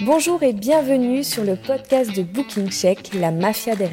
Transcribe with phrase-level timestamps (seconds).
[0.00, 3.88] Bonjour et bienvenue sur le podcast de Booking Check, la mafia des.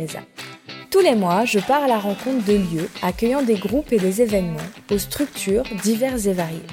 [0.89, 4.21] Tous les mois, je pars à la rencontre de lieux accueillant des groupes et des
[4.21, 4.57] événements
[4.89, 6.65] aux structures diverses et variées.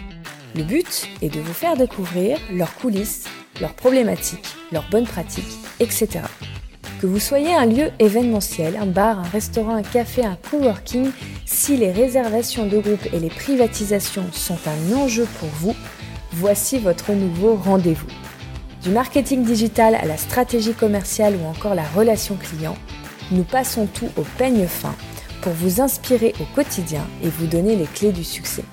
[0.54, 3.25] Le but est de vous faire découvrir leurs coulisses,
[3.61, 6.20] leurs problématiques, leurs bonnes pratiques, etc.
[7.00, 11.11] Que vous soyez un lieu événementiel, un bar, un restaurant, un café, un coworking,
[11.45, 15.74] si les réservations de groupe et les privatisations sont un enjeu pour vous,
[16.32, 18.06] voici votre nouveau rendez-vous.
[18.83, 22.77] Du marketing digital à la stratégie commerciale ou encore la relation client,
[23.33, 24.95] nous passons tout au peigne fin
[25.41, 28.65] pour vous inspirer au quotidien et vous donner les clés du succès.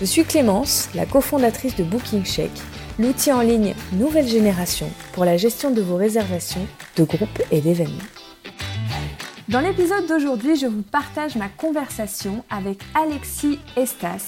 [0.00, 2.50] Je suis Clémence, la cofondatrice de Booking Check,
[2.98, 7.96] l'outil en ligne nouvelle génération pour la gestion de vos réservations de groupes et d'événements.
[9.48, 14.26] Dans l'épisode d'aujourd'hui, je vous partage ma conversation avec Alexis Estas,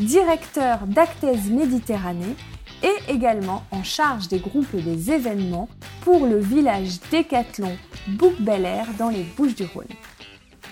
[0.00, 2.34] directeur d'Actes Méditerranée
[2.84, 5.68] et également en charge des groupes des événements
[6.02, 7.76] pour le village Décathlon
[8.08, 9.88] Bouc Bel Air dans les Bouches-du-Rhône.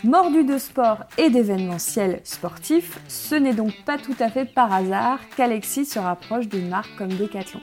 [0.04, 5.20] Mordu de sport et d'événementiel sportif, ce n'est donc pas tout à fait par hasard
[5.36, 7.60] qu'Alexis se rapproche d'une marque comme Decathlon.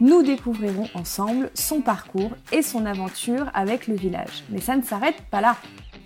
[0.00, 4.44] Nous découvrirons ensemble son parcours et son aventure avec le village.
[4.50, 5.56] Mais ça ne s'arrête pas là.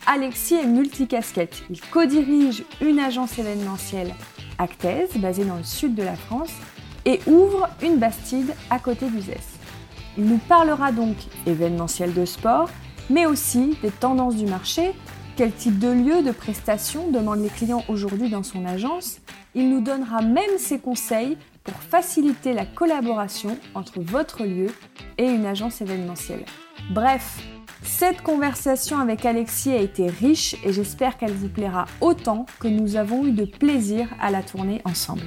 [0.06, 1.62] Alexis est multicasquette.
[1.70, 4.14] Il co-dirige une agence événementielle
[4.58, 6.52] Actes, basée dans le sud de la France,
[7.04, 9.40] et ouvre une bastide à côté d'Uzès.
[10.18, 12.68] Il nous parlera donc événementiel de sport,
[13.08, 14.92] mais aussi des tendances du marché,
[15.36, 19.18] quel type de lieu, de prestations demandent les clients aujourd'hui dans son agence.
[19.54, 24.68] Il nous donnera même ses conseils pour faciliter la collaboration entre votre lieu
[25.16, 26.44] et une agence événementielle.
[26.90, 27.42] Bref,
[27.82, 32.96] cette conversation avec Alexis a été riche et j'espère qu'elle vous plaira autant que nous
[32.96, 35.24] avons eu de plaisir à la tourner ensemble.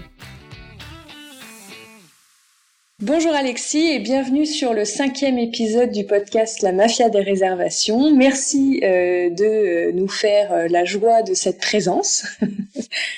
[3.06, 8.12] Bonjour Alexis et bienvenue sur le cinquième épisode du podcast La Mafia des réservations.
[8.16, 12.26] Merci euh, de nous faire euh, la joie de cette présence.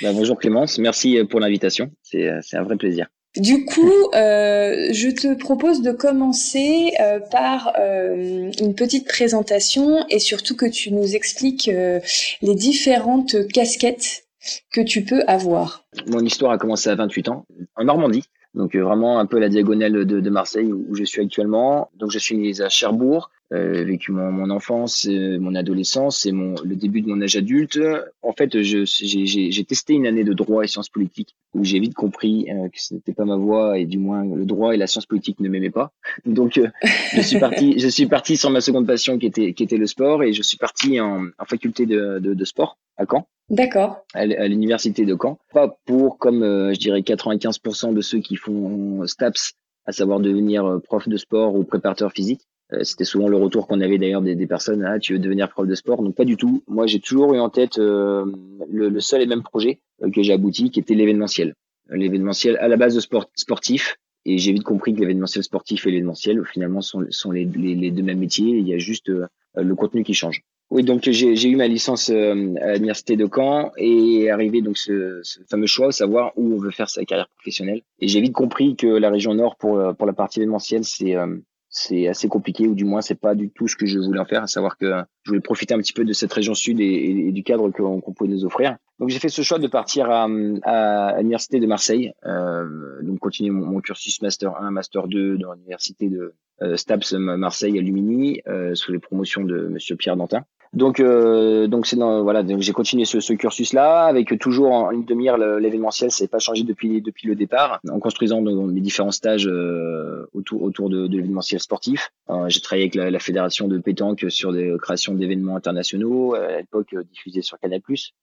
[0.01, 3.07] Bah, bonjour Clémence, merci pour l'invitation, c'est un vrai plaisir.
[3.37, 10.19] Du coup, euh, je te propose de commencer euh, par euh, une petite présentation et
[10.19, 11.99] surtout que tu nous expliques euh,
[12.41, 14.25] les différentes casquettes
[14.73, 15.85] que tu peux avoir.
[16.07, 18.23] Mon histoire a commencé à 28 ans en Normandie.
[18.57, 21.91] Donc euh, vraiment un peu la diagonale de, de, Marseille où je suis actuellement.
[21.95, 26.55] Donc je suis à Cherbourg, euh, vécu mon, mon enfance, euh, mon adolescence et mon,
[26.63, 27.79] le début de mon âge adulte.
[28.21, 32.47] En fait, j'ai testé une année de droit et sciences politiques où j'ai vite compris
[32.49, 35.05] euh, que ce n'était pas ma voie et du moins le droit et la science
[35.05, 35.91] politique ne m'aimaient pas.
[36.25, 36.69] Donc euh,
[37.13, 39.87] je suis parti, je suis parti sur ma seconde passion qui était qui était le
[39.87, 43.27] sport et je suis parti en, en faculté de, de, de sport à Caen.
[43.49, 44.03] D'accord.
[44.13, 45.39] À l'université de Caen.
[45.53, 49.53] Pas pour, comme euh, je dirais 95% de ceux qui font STAPS,
[49.85, 52.41] à savoir devenir prof de sport ou préparateur physique.
[52.73, 55.49] Euh, c'était souvent le retour qu'on avait d'ailleurs des, des, personnes, ah, tu veux devenir
[55.49, 56.03] prof de sport?
[56.03, 56.63] Donc pas du tout.
[56.67, 58.33] Moi, j'ai toujours eu en tête le,
[58.69, 59.79] le, seul et même projet
[60.13, 61.53] que j'ai abouti, qui était l'événementiel.
[61.89, 63.95] L'événementiel à la base de sport sportif.
[64.25, 67.91] Et j'ai vite compris que l'événementiel sportif et l'événementiel, finalement, sont, sont les, les, les,
[67.91, 68.57] deux mêmes métiers.
[68.57, 69.09] Il y a juste
[69.55, 70.43] le contenu qui change.
[70.69, 75.21] Oui, donc j'ai eu ma licence euh, à l'université de Caen et arrivé donc ce,
[75.23, 77.83] ce, fameux choix, savoir où on veut faire sa carrière professionnelle.
[77.99, 81.15] Et j'ai vite compris que la région Nord pour euh, pour la partie événementielle, c'est
[81.15, 81.37] euh,
[81.77, 84.25] c'est assez compliqué ou du moins c'est pas du tout ce que je voulais en
[84.25, 87.31] faire, à savoir que je voulais profiter un petit peu de cette région sud et,
[87.31, 88.77] du cadre qu'on pouvait nous offrir.
[88.99, 90.27] Donc j'ai fait ce choix de partir à,
[90.63, 96.09] à, l'université de Marseille, euh, donc continuer mon, cursus master 1, master 2 dans l'université
[96.09, 96.33] de
[96.63, 100.43] euh, STAPS Marseille Alumini euh, sous les promotions de Monsieur Pierre Dantin.
[100.73, 105.05] Donc, euh, donc c'est voilà, donc j'ai continué ce, ce cursus-là avec toujours en une
[105.05, 109.11] demi-heure l'événementiel, ça n'a pas changé depuis depuis le départ, en construisant donc, mes différents
[109.11, 112.11] stages euh, autour autour de, de l'événementiel sportif.
[112.29, 116.57] Euh, j'ai travaillé avec la, la, fédération de pétanque sur des créations d'événements internationaux, à
[116.57, 117.81] l'époque euh, diffusés sur Canal+,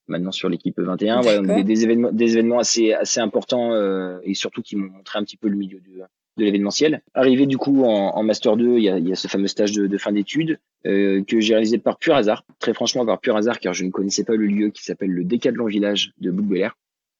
[0.08, 1.22] maintenant sur l'équipe 21.
[1.22, 5.18] Voilà, des, des, événements des événements assez assez importants euh, et surtout qui m'ont montré
[5.18, 6.02] un petit peu le milieu du
[6.36, 7.02] de l'événementiel.
[7.14, 9.72] Arrivé du coup en, en master 2, il y a, y a ce fameux stage
[9.72, 13.36] de, de fin d'études euh, que j'ai réalisé par pur hasard, très franchement par pur
[13.36, 16.56] hasard, car je ne connaissais pas le lieu qui s'appelle le Décathlon Village de bouc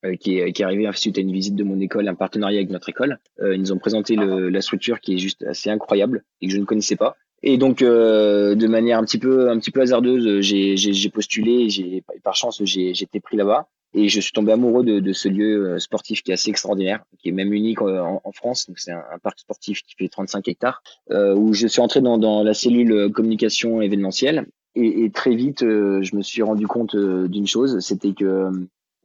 [0.05, 2.59] euh, qui, est, qui est arrivé suite à une visite de mon école, un partenariat
[2.59, 3.19] avec notre école.
[3.41, 6.53] Euh, ils nous ont présenté le, la structure qui est juste assez incroyable et que
[6.53, 7.17] je ne connaissais pas.
[7.43, 11.69] Et donc, euh, de manière un petit peu, un petit peu hasardeuse, j'ai postulé.
[11.69, 13.69] J'ai, par chance, j'ai été pris là-bas.
[13.95, 17.05] Et je suis tombé amoureux de, de, ce lieu euh, sportif qui est assez extraordinaire,
[17.19, 18.67] qui est même unique en, en France.
[18.67, 22.19] Donc c'est un, parc sportif qui fait 35 hectares, euh, où je suis entré dans,
[22.19, 24.47] dans, la cellule communication événementielle.
[24.75, 28.51] Et, et très vite, euh, je me suis rendu compte euh, d'une chose, c'était que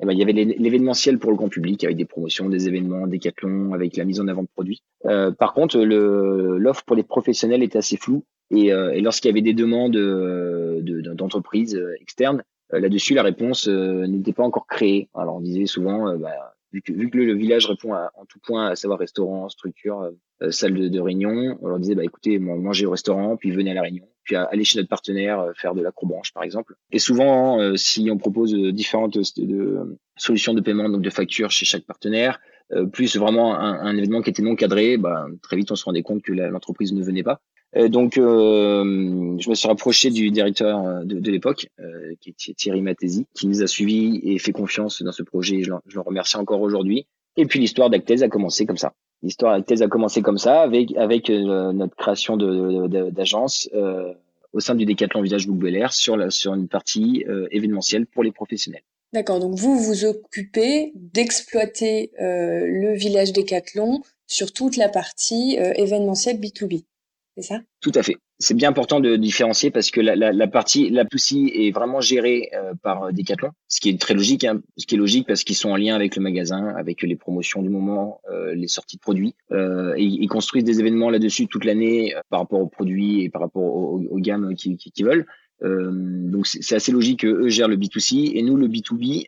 [0.01, 3.05] eh ben, il y avait l'événementiel pour le grand public avec des promotions, des événements,
[3.05, 4.81] des décathlons, avec la mise en avant de produits.
[5.05, 9.33] Euh, par contre, l'offre pour les professionnels était assez floue et, euh, et lorsqu'il y
[9.33, 10.81] avait des demandes euh,
[11.15, 15.09] d'entreprises de, externes, là-dessus, la réponse n'était pas encore créée.
[15.13, 18.39] Alors on disait souvent, bah, vu que, vu que le, village répond à, en tout
[18.39, 20.11] point, à savoir restaurant, structure, euh,
[20.41, 23.71] euh, salle de, de, réunion, on leur disait bah écoutez, mangez au restaurant, puis venez
[23.71, 26.75] à la réunion, puis allez chez notre partenaire euh, faire de l'acrobranche par exemple.
[26.91, 29.17] Et souvent, si on propose différentes
[30.17, 32.39] solutions de paiement, donc de factures chez chaque partenaire,
[32.93, 36.03] plus vraiment un, un, événement qui était non cadré, bah, très vite on se rendait
[36.03, 37.41] compte que l'entreprise ne venait pas.
[37.75, 41.67] Euh, donc, euh, je me suis rapproché du directeur euh, de, de l'époque,
[42.19, 45.61] qui est Thierry Matési, qui nous a suivis et fait confiance dans ce projet.
[45.63, 47.05] Je, le remercie encore aujourd'hui.
[47.37, 48.93] Et puis l'histoire d'Actez a commencé comme ça.
[49.21, 53.69] L'histoire d'Actez a commencé comme ça, avec avec notre création d'agence
[54.51, 58.81] au sein du Décathlon Village Bouc sur la, sur une partie événementielle pour les professionnels.
[59.13, 59.39] D'accord.
[59.39, 66.83] Donc vous vous occupez d'exploiter le village Décathlon sur toute la partie événementielle B2B
[67.41, 67.61] c'est ça?
[67.81, 68.17] Tout à fait.
[68.39, 72.01] C'est bien important de différencier parce que la, la, la partie la Poussy est vraiment
[72.01, 74.43] gérée euh, par euh, Decathlon, ce qui est très logique.
[74.43, 77.15] Hein, ce qui est logique parce qu'ils sont en lien avec le magasin, avec les
[77.15, 79.35] promotions du moment, euh, les sorties de produits.
[79.51, 83.63] Et ils construisent des événements là-dessus toute l'année par rapport aux produits et par rapport
[83.63, 85.25] aux, gammes qu'ils qui, qui veulent.
[85.61, 89.27] donc c'est assez logique qu'eux gèrent le B2C et nous le B2B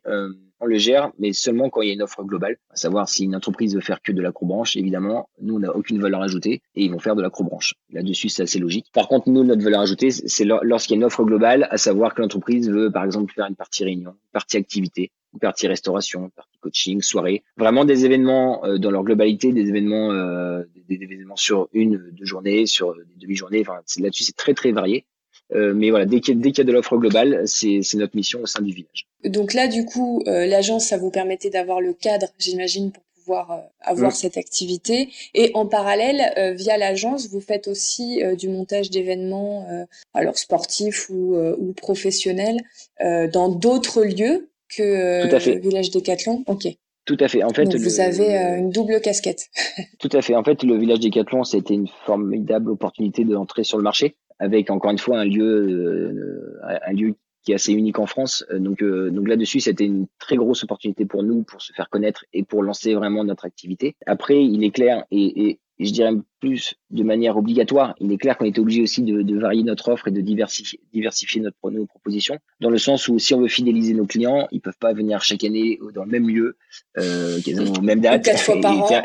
[0.61, 2.57] on le gère, mais seulement quand il y a une offre globale.
[2.69, 5.99] À savoir, si une entreprise veut faire que de l'acrobranche, évidemment, nous, on n'a aucune
[5.99, 7.75] valeur ajoutée et ils vont faire de l'acrobranche.
[7.91, 8.85] Là-dessus, c'est assez logique.
[8.93, 12.13] Par contre, nous, notre valeur ajoutée, c'est lorsqu'il y a une offre globale, à savoir
[12.13, 17.01] que l'entreprise veut, par exemple, faire une partie réunion, partie activité, partie restauration, partie coaching,
[17.01, 17.43] soirée.
[17.57, 22.25] Vraiment des événements euh, dans leur globalité, des événements, euh, des, événements sur une, deux
[22.25, 23.61] journées, sur des demi-journées.
[23.61, 25.05] Enfin, là-dessus, c'est très, très varié.
[25.53, 28.61] Euh, mais voilà, dès qu'il y, a de l'offre globale, c'est notre mission au sein
[28.61, 29.07] du village.
[29.25, 33.51] Donc là, du coup, euh, l'agence, ça vous permettait d'avoir le cadre, j'imagine, pour pouvoir
[33.51, 35.09] euh, avoir cette activité.
[35.33, 39.67] Et en parallèle, via l'agence, vous faites aussi du montage d'événements,
[40.13, 42.57] alors sportifs ou, ou professionnels,
[42.99, 46.43] dans d'autres lieux que le village Décathlon.
[46.47, 46.67] Ok.
[47.05, 47.43] Tout à fait.
[47.43, 49.49] En fait, vous avez une double casquette.
[49.99, 50.35] Tout à fait.
[50.35, 54.91] En fait, le village Décathlon, c'était une formidable opportunité d'entrer sur le marché avec encore
[54.91, 58.43] une fois un lieu, euh, un lieu qui est assez unique en France.
[58.51, 62.25] Donc, euh, donc là-dessus, c'était une très grosse opportunité pour nous pour se faire connaître
[62.33, 63.95] et pour lancer vraiment notre activité.
[64.07, 67.95] Après, il est clair et je dirais plus de manière obligatoire.
[67.99, 70.79] Il est clair qu'on était obligé aussi de, de, varier notre offre et de diversifier,
[70.93, 74.61] diversifier notre, nos propositions, dans le sens où si on veut fidéliser nos clients, ils
[74.61, 76.57] peuvent pas venir chaque année dans le même lieu,
[76.97, 77.39] euh,
[77.77, 78.23] aux mêmes dates.
[78.23, 79.01] Quatre fois par an.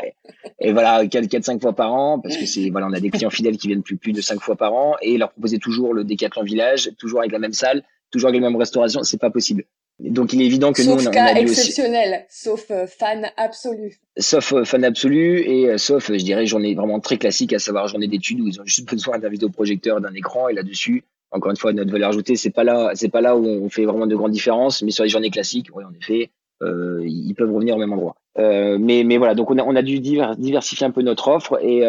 [0.59, 3.09] Et voilà, quatre, quatre, cinq fois par an, parce que c'est voilà, on a des
[3.09, 5.93] clients fidèles qui viennent plus plus de cinq fois par an, et leur proposer toujours
[5.93, 9.29] le décathlon village, toujours avec la même salle, toujours avec la même restauration, c'est pas
[9.29, 9.65] possible.
[9.99, 13.99] Donc il est évident que sauf nous on, cas a exceptionnel, sauf euh, fan absolu.
[14.17, 17.87] Sauf euh, fan absolu et euh, sauf je dirais journée vraiment très classique à savoir
[17.87, 21.57] journée d'études où ils ont juste besoin d'un vidéoprojecteur, d'un écran et là-dessus encore une
[21.57, 24.15] fois notre valeur ajoutée c'est pas là c'est pas là où on fait vraiment de
[24.15, 26.29] grandes différences mais sur les journées classiques oui en effet
[26.61, 28.15] euh, ils peuvent revenir au même endroit.
[28.37, 31.59] Euh, mais, mais voilà, donc on a, on a dû diversifier un peu notre offre
[31.63, 31.81] et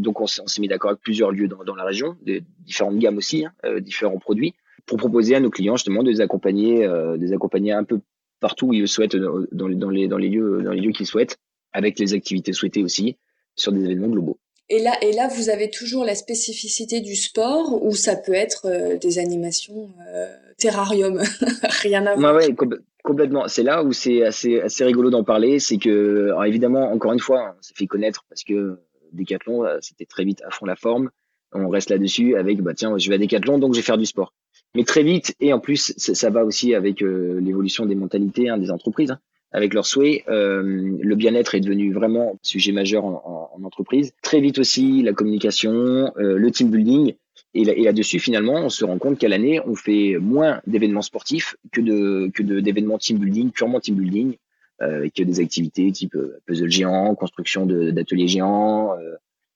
[0.00, 3.16] donc on, s'est mis d'accord avec plusieurs lieux dans, dans la région, de différentes gammes
[3.16, 4.54] aussi, hein, différents produits
[4.86, 8.00] pour proposer à nos clients justement de les accompagner, euh, de les accompagner un peu
[8.40, 11.06] partout où ils le souhaitent, dans, dans, les, dans les lieux, dans les lieux qu'ils
[11.06, 11.38] souhaitent,
[11.72, 13.16] avec les activités souhaitées aussi
[13.56, 14.38] sur des événements globaux.
[14.70, 18.66] Et là, et là, vous avez toujours la spécificité du sport ou ça peut être
[18.66, 20.26] euh, des animations euh,
[20.56, 21.20] terrarium,
[21.82, 22.34] rien à voir.
[22.34, 22.54] Ouais, ouais,
[23.02, 23.46] complètement.
[23.46, 27.20] C'est là où c'est assez, assez rigolo d'en parler, c'est que alors évidemment, encore une
[27.20, 28.78] fois, on s'est fait connaître parce que
[29.12, 31.10] Decathlon, euh, c'était très vite à fond la forme.
[31.52, 34.06] On reste là-dessus avec, bah tiens, je vais à Decathlon, donc je vais faire du
[34.06, 34.32] sport
[34.74, 38.58] mais très vite et en plus ça, va aussi avec euh, l'évolution des mentalités hein,
[38.58, 39.20] des entreprises hein,
[39.52, 44.12] avec leurs souhaits euh, le bien-être est devenu vraiment sujet majeur en, en, entreprise.
[44.20, 45.72] Très vite aussi la communication
[46.18, 47.14] euh, le team building.
[47.56, 51.56] Et, là, dessus finalement on se rend compte qu'à l'année on fait moins d'événements sportifs
[51.70, 54.36] que de que d'événements team building purement team building
[54.80, 56.16] avec des activités type
[56.46, 59.14] puzzle géant construction d'ateliers géants euh,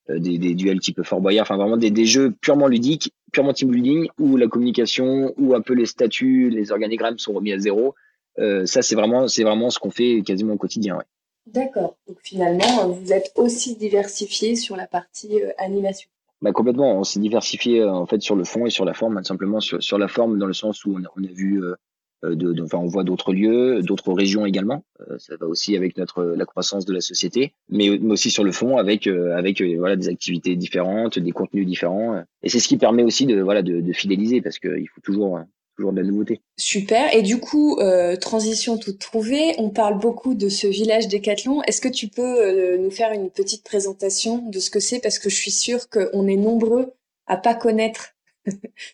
[0.08, 3.70] des, des, duels type Fort Boyard, enfin vraiment des, des, jeux purement ludiques, purement team
[3.70, 7.94] building, où la communication, où un peu les statuts, les organigrammes sont remis à zéro.
[8.38, 10.96] Euh, ça, c'est vraiment, c'est vraiment ce qu'on fait quasiment au quotidien.
[10.96, 11.04] Ouais.
[11.46, 11.96] D'accord.
[12.06, 16.08] Donc finalement, vous êtes aussi diversifié sur la partie euh, animation.
[16.40, 16.98] Bah, complètement.
[16.98, 19.98] On s'est diversifié en fait sur le fond et sur la forme, simplement sur, sur
[19.98, 21.74] la forme dans le sens où on a, on a vu euh,
[22.22, 24.84] de, enfin, on voit d'autres lieux, d'autres régions également.
[25.00, 28.52] Euh, ça va aussi avec notre la croissance de la société, mais, aussi sur le
[28.52, 32.22] fond avec euh, avec voilà des activités différentes, des contenus différents.
[32.42, 35.40] Et c'est ce qui permet aussi de voilà de, de fidéliser parce qu'il faut toujours
[35.78, 36.42] toujours de la nouveauté.
[36.56, 37.14] Super.
[37.14, 41.62] Et du coup, euh, transition toute trouvée, on parle beaucoup de ce village Décathlon.
[41.62, 45.00] Est-ce que tu peux euh, nous faire une petite présentation de ce que c'est?
[45.00, 46.92] Parce que je suis sûre qu'on est nombreux
[47.26, 48.14] à pas connaître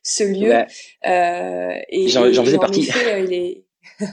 [0.03, 0.53] ce lieu.
[1.07, 2.89] Euh, et j'en faisais partie.
[3.25, 3.65] il est...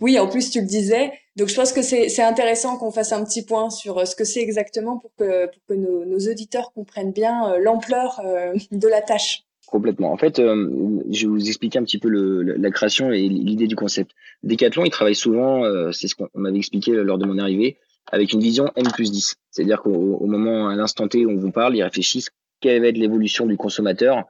[0.00, 1.12] oui, en plus tu le disais.
[1.36, 4.40] Donc je pense que c'est intéressant qu'on fasse un petit point sur ce que c'est
[4.40, 8.22] exactement pour que, pour que nos, nos auditeurs comprennent bien l'ampleur
[8.70, 9.46] de la tâche.
[9.66, 10.12] Complètement.
[10.12, 13.66] En fait, euh, je vais vous expliquer un petit peu le, la création et l'idée
[13.66, 14.12] du concept.
[14.44, 17.76] Decathlon, il travaille souvent, euh, c'est ce qu'on m'avait expliqué lors de mon arrivée,
[18.12, 19.34] avec une vision N plus 10.
[19.50, 22.96] C'est-à-dire qu'au moment, à l'instant T où on vous parle, ils réfléchissent quelle va être
[22.96, 24.24] l'évolution du consommateur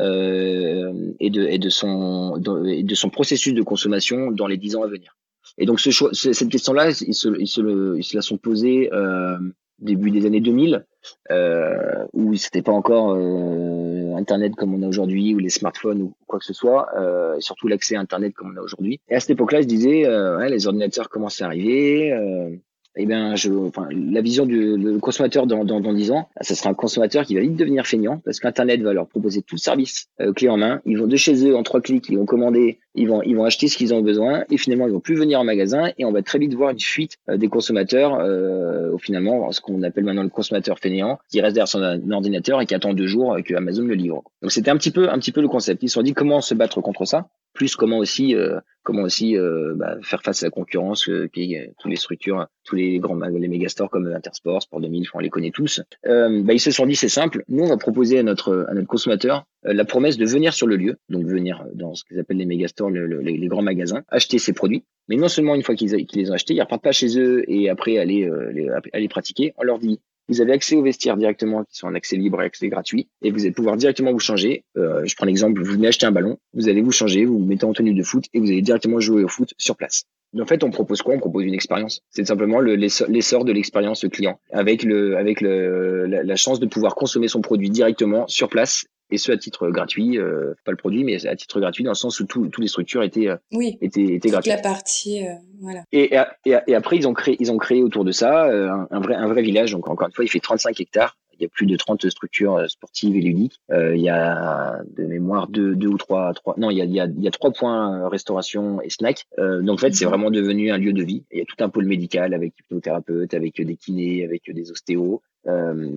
[0.00, 4.82] euh, et, de, et, de son, de, son processus de consommation dans les 10 ans
[4.82, 5.16] à venir.
[5.56, 8.92] Et donc, ce choix, cette question-là, ils se, ils, se, ils se la sont posées
[8.92, 9.38] euh,
[9.78, 10.84] début des années 2000,
[11.30, 16.14] euh, où c'était pas encore euh, Internet comme on a aujourd'hui, ou les smartphones ou
[16.26, 19.00] quoi que ce soit, euh, et surtout l'accès à Internet comme on a aujourd'hui.
[19.08, 22.50] Et à cette époque-là, je disais, euh, ouais, les ordinateurs commencent à arriver, euh,
[22.96, 26.70] eh bien, je, enfin, la vision du consommateur dans, dans, dans 10 ans, ce sera
[26.70, 30.08] un consommateur qui va vite devenir feignant parce qu'Internet va leur proposer tout le service
[30.20, 30.80] euh, clé en main.
[30.84, 33.44] Ils vont de chez eux en trois clics, ils vont commander, ils vont, ils vont
[33.44, 36.12] acheter ce qu'ils ont besoin et finalement ils vont plus venir en magasin et on
[36.12, 40.24] va très vite voir une fuite euh, des consommateurs euh, finalement ce qu'on appelle maintenant
[40.24, 43.84] le consommateur fainéant qui reste derrière son ordinateur et qui attend deux jours que Amazon
[43.84, 44.24] le livre.
[44.42, 45.82] Donc c'était un petit peu un petit peu le concept.
[45.82, 47.28] Ils se sont dit comment se battre contre ça?
[47.58, 51.56] Plus comment aussi euh, comment aussi euh, bah, faire face à la concurrence euh, qui
[51.80, 55.50] toutes les structures tous les grands les mégastores comme Intersport Sport 2000 on les connaît
[55.50, 55.82] tous.
[56.06, 57.42] Euh, bah, ils se sont dit c'est simple.
[57.48, 60.76] Nous on va proposer à notre à notre consommateur la promesse de venir sur le
[60.76, 60.98] lieu.
[61.08, 64.84] Donc venir dans ce qu'ils appellent les mégastores les, grands magasins acheter ses produits.
[65.08, 67.68] Mais non seulement une fois qu'ils les ont achetés ils repartent pas chez eux et
[67.68, 69.52] après aller les, aller pratiquer.
[69.58, 72.46] On leur dit vous avez accès aux vestiaires directement, qui sont en accès libre et
[72.46, 74.64] accès gratuit, et vous allez pouvoir directement vous changer.
[74.76, 77.44] Euh, je prends l'exemple, vous venez acheter un ballon, vous allez vous changer, vous vous
[77.44, 80.04] mettez en tenue de foot, et vous allez directement jouer au foot sur place.
[80.38, 81.14] En fait, on propose quoi?
[81.14, 82.02] On propose une expérience.
[82.10, 87.28] C'est simplement l'essor de l'expérience client, avec le, avec le, la, chance de pouvoir consommer
[87.28, 91.26] son produit directement sur place et ce à titre gratuit, euh, pas le produit, mais
[91.26, 94.28] à titre gratuit dans le sens où toutes les structures étaient, euh, oui, étaient, étaient
[94.28, 94.52] gratuites.
[94.52, 95.82] la partie, euh, voilà.
[95.92, 99.00] Et, et, et, après, ils ont créé, ils ont créé autour de ça un, un,
[99.00, 99.72] vrai, un vrai village.
[99.72, 102.56] Donc encore une fois, il fait 35 hectares il y a plus de 30 structures
[102.56, 103.60] euh, sportives et ludiques.
[103.70, 106.84] Euh, il y a de mémoire deux, deux ou trois, trois non, il y a,
[106.84, 109.26] il y a, il y a trois points euh, restauration et snack.
[109.38, 110.10] Euh, donc en fait, c'est mhm.
[110.10, 111.24] vraiment devenu un lieu de vie.
[111.30, 115.22] Il y a tout un pôle médical avec hypnothérapeutes, avec des kinés, avec des ostéos.
[115.46, 115.88] Euh,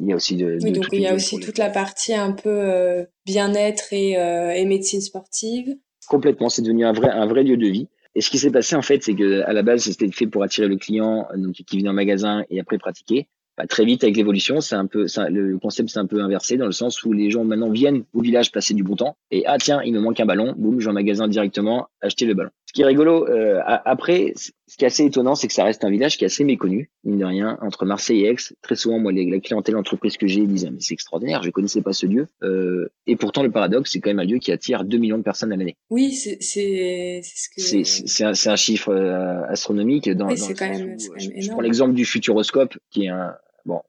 [0.00, 2.32] il y a aussi de, oui, donc il y a aussi toute la partie un
[2.32, 5.76] peu bien-être et, et médecine sportive.
[6.08, 7.88] Complètement, c'est devenu un vrai, un vrai lieu de vie.
[8.14, 10.42] Et ce qui s'est passé en fait, c'est que à la base, c'était fait pour
[10.42, 13.28] attirer le client, donc qui vient en magasin et après pratiquer.
[13.56, 16.58] Bah, très vite avec l'évolution, c'est un peu ça, le concept s'est un peu inversé
[16.58, 19.44] dans le sens où les gens maintenant viennent au village passer du bon temps et
[19.46, 22.34] ah tiens il me manque un ballon, boum je vais en magasin directement acheter le
[22.34, 22.50] ballon.
[22.66, 25.84] Ce qui est rigolo euh, après, ce qui est assez étonnant, c'est que ça reste
[25.84, 28.36] un village qui est assez méconnu mine de rien entre Marseille et Aix.
[28.60, 31.80] Très souvent moi les, la clientèle entreprise que j'ai disait mais c'est extraordinaire, je connaissais
[31.80, 34.84] pas ce lieu euh, et pourtant le paradoxe c'est quand même un lieu qui attire
[34.84, 35.76] 2 millions de personnes à l'année.
[35.88, 40.98] Oui c'est c'est ce que c'est un, un, chiffre euh, astronomique dans, oui, quand même,
[40.98, 43.34] je prends l'exemple du Futuroscope qui est un
[43.66, 43.82] bon,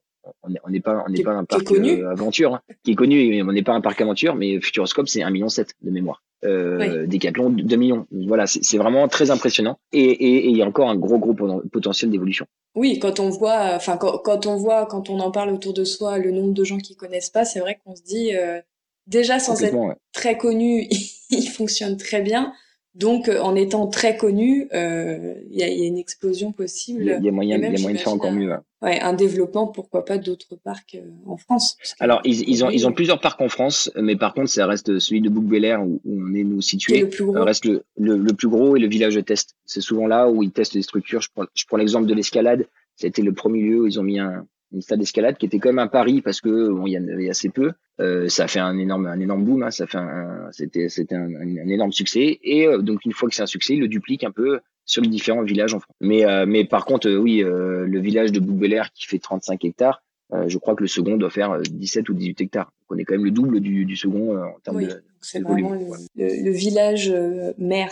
[0.43, 3.51] on n'est pas, on n'est pas un parc euh, aventure, hein, qui est connu, on
[3.51, 6.24] n'est pas un parc aventure, mais Futuroscope, c'est 1,7 million de mémoire.
[6.43, 8.05] Euh, Decathlon, 2 millions.
[8.12, 9.79] Voilà, c'est vraiment très impressionnant.
[9.91, 11.34] Et il y a encore un gros, gros
[11.72, 12.46] potentiel d'évolution.
[12.75, 16.19] Oui, quand on voit, enfin, quand, on voit, quand on en parle autour de soi,
[16.19, 18.62] le nombre de gens qui connaissent pas, c'est vrai qu'on se dit, euh,
[19.07, 19.75] déjà sans être
[20.13, 20.88] très connu,
[21.31, 22.53] il fonctionne très bien.
[22.98, 27.18] Donc, euh, en étant très connu, euh, il y, a, y, a, une explosion possible.
[27.20, 28.51] Il y a moyen, y a moyen de faire encore mieux.
[28.82, 29.00] Ouais.
[29.00, 31.77] un développement, pourquoi pas d'autres parcs euh, en France.
[32.00, 34.98] Alors, ils, ils, ont, ils ont plusieurs parcs en France, mais par contre, ça reste
[34.98, 37.01] celui de bouc où, où, on est nous situé.
[37.01, 37.44] Le plus gros.
[37.44, 39.56] reste le, le, plus gros et le village de test.
[39.66, 41.22] C'est souvent là où ils testent les structures.
[41.22, 42.66] Je prends, je prends l'exemple de l'escalade.
[42.96, 45.70] C'était le premier lieu où ils ont mis un, une stade d'escalade qui était quand
[45.70, 47.74] même un pari parce que bon, il y en avait assez peu.
[48.00, 49.63] Euh, ça a fait un énorme, un énorme boom.
[49.63, 52.39] Hein, ça fait un, c'était, c'était un, un, énorme succès.
[52.44, 55.01] Et euh, donc une fois que c'est un succès, il le duplique un peu sur
[55.01, 55.96] les différents villages en France.
[56.00, 60.04] Mais, euh, mais par contre, euh, oui, le village de Boubelair qui fait 35 hectares,
[60.48, 62.66] je crois que le second doit faire 17 ou 18 hectares.
[62.66, 65.74] Donc on est quand même le double du, du second en termes de, c'est vraiment
[65.74, 65.80] Le,
[66.16, 67.13] le, le, village
[67.58, 67.92] mère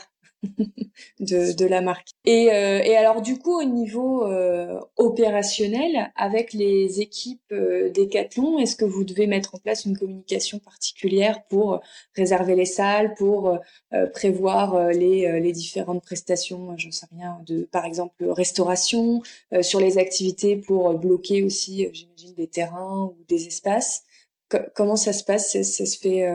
[1.19, 2.09] de, de, la marque.
[2.25, 8.59] Et, euh, et, alors du coup au niveau euh, opérationnel, avec les équipes euh, Decathlon,
[8.59, 11.81] est-ce que vous devez mettre en place une communication particulière pour
[12.15, 13.59] réserver les salles, pour
[13.93, 19.21] euh, prévoir les, les, différentes prestations, j'en sais rien, de par exemple restauration,
[19.61, 24.03] sur les activités pour bloquer aussi, j'imagine, des terrains ou des espaces?
[24.75, 25.51] comment ça se passe?
[25.51, 26.27] Ça, se fait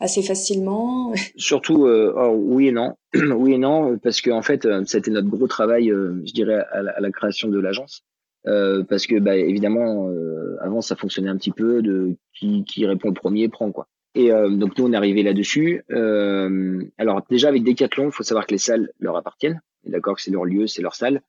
[0.00, 2.94] assez facilement Surtout, oui et non.
[3.14, 7.10] oui et non, parce qu'en en fait, c'était notre gros travail, je dirais, à la,
[7.10, 8.04] création de l'agence.
[8.44, 10.10] parce que bah, évidemment,
[10.60, 13.86] avant, ça fonctionnait un petit peu de qui, qui répond le premier prend quoi.
[14.16, 15.84] Et donc nous, on est arrivé là-dessus.
[16.98, 19.60] alors déjà avec Decathlon, il faut savoir que les salles leur appartiennent.
[19.86, 21.20] D'accord, que c'est leur lieu, c'est leur salle.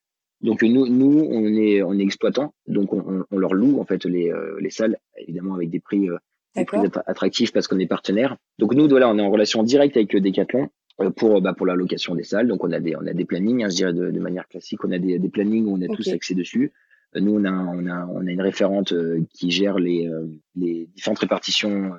[0.41, 4.05] Donc nous, nous, on est, on est exploitant, donc on, on, leur loue en fait
[4.05, 6.09] les, euh, les salles, évidemment avec des prix,
[6.57, 8.37] euh, attractifs parce qu'on est partenaire.
[8.59, 10.69] Donc nous, voilà, on est en relation directe avec euh, Decathlon
[11.01, 12.47] euh, pour bah, pour la location des salles.
[12.47, 14.83] Donc on a des on a des plannings, hein, je dirais de, de, manière classique,
[14.83, 16.71] on a des, des plannings où on a tous accès dessus.
[17.15, 18.93] Nous, on a, on a, on a une référente
[19.33, 20.09] qui gère les,
[20.55, 21.93] les différentes répartitions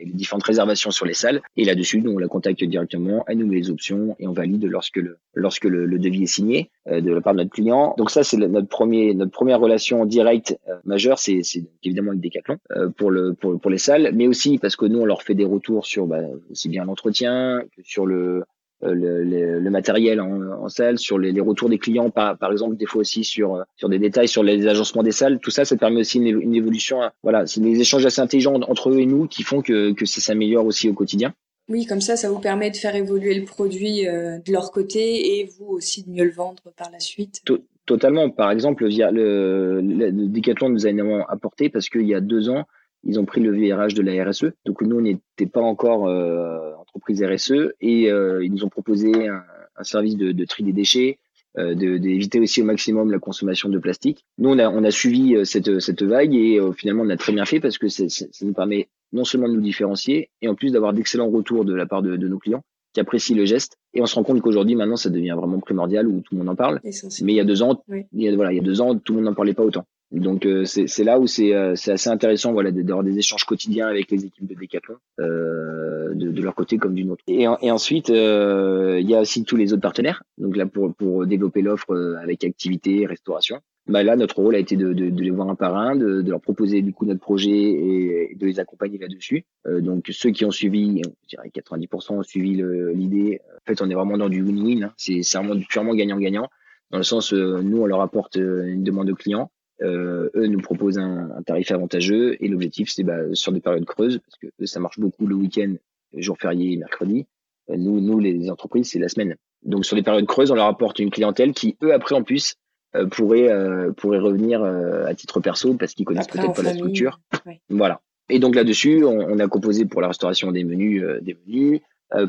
[0.00, 1.42] et les différentes réservations sur les salles.
[1.56, 4.64] Et là-dessus, nous, on la contacte directement, elle nous met les options et on valide
[4.64, 7.94] lorsque le, lorsque le, le devis est signé euh, de la part de notre client.
[7.98, 11.42] Donc ça, c'est notre premier, notre première relation directe euh, majeure, c'est,
[11.84, 15.00] évidemment avec Decathlon euh, pour le, pour, pour les salles, mais aussi parce que nous,
[15.00, 18.44] on leur fait des retours sur bah, aussi bien l'entretien que sur le,
[18.82, 22.52] euh, le, le, matériel en, en, salle, sur les, les, retours des clients, par, par
[22.52, 25.38] exemple, des fois aussi sur sur des détails sur les agencements des salles.
[25.40, 27.00] Tout ça, ça permet aussi une, une évolution.
[27.22, 30.20] Voilà, c'est des échanges assez intelligents entre eux et nous qui font que que ça
[30.20, 31.34] s'améliore aussi au quotidien.
[31.70, 35.38] Oui, comme ça, ça vous permet de faire évoluer le produit euh, de leur côté
[35.38, 37.42] et vous aussi de mieux le vendre par la suite.
[37.86, 38.28] Totalement.
[38.28, 42.50] Par exemple, via le, le, Decathlon nous a énormément apporté parce qu'il y a deux
[42.50, 42.64] ans,
[43.04, 44.46] ils ont pris le virage de la RSE.
[44.64, 49.28] Donc nous, on n'était pas encore euh, entreprise RSE et euh, ils nous ont proposé
[49.28, 49.42] un,
[49.76, 51.18] un service de, de, tri des déchets,
[51.58, 54.24] euh, d'éviter aussi au maximum la consommation de plastique.
[54.38, 57.16] Nous, on a, on a suivi euh, cette, cette vague et euh, finalement, on a
[57.16, 58.04] très bien fait parce que ça
[58.42, 61.86] nous permet non seulement de nous différencier et en plus d'avoir d'excellents retours de la
[61.86, 63.78] part de, de, nos clients qui apprécient le geste.
[63.94, 66.50] Et on se rend compte qu'aujourd'hui, maintenant, ça devient vraiment primordial où tout le monde
[66.50, 66.80] en parle.
[66.84, 68.96] Mais il y a deux ans, il y a, voilà, il y a deux ans,
[68.96, 69.86] tout le monde n'en parlait pas autant.
[70.12, 74.10] Donc euh, c'est là où c'est euh, assez intéressant voilà d'avoir des échanges quotidiens avec
[74.10, 77.22] les équipes de Decathlon euh, de, de, leur côté comme d'une autre.
[77.28, 80.24] Et, et ensuite euh, il y a aussi tous les autres partenaires.
[80.36, 83.60] Donc là pour pour développer l'offre euh, avec activité, restauration.
[83.86, 86.28] Bah là notre rôle a été de, de, de les voir un par un, de,
[86.28, 89.44] leur proposer du coup notre projet et, de les accompagner là-dessus.
[89.66, 92.62] donc ceux qui ont suivi, je dirais 90% ont suivi
[92.94, 93.40] l'idée.
[93.56, 94.84] En fait on est vraiment dans du win-win.
[94.84, 94.92] Hein.
[94.96, 96.48] C'est vraiment purement gagnant-gagnant
[96.90, 100.98] dans le sens nous on leur apporte une demande de client euh, eux nous proposent
[100.98, 104.66] un, un tarif avantageux et l'objectif c'est bah, sur des périodes creuses parce que eux,
[104.66, 105.74] ça marche beaucoup le week-end,
[106.16, 107.26] jour férié, mercredi.
[107.70, 109.36] Euh, nous, nous les entreprises c'est la semaine.
[109.62, 112.56] Donc sur des périodes creuses, on leur apporte une clientèle qui eux après en plus
[112.96, 116.74] euh, pourrait euh, pourrait revenir euh, à titre perso parce qu'ils connaissent peut-être pas la
[116.74, 117.20] structure.
[117.68, 118.00] Voilà.
[118.28, 121.80] Et donc là-dessus, on, on, a composé pour la restauration des menus des menus.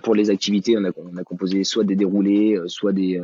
[0.04, 3.22] pour les activités, on a, on a composé soit des déroulés, soit des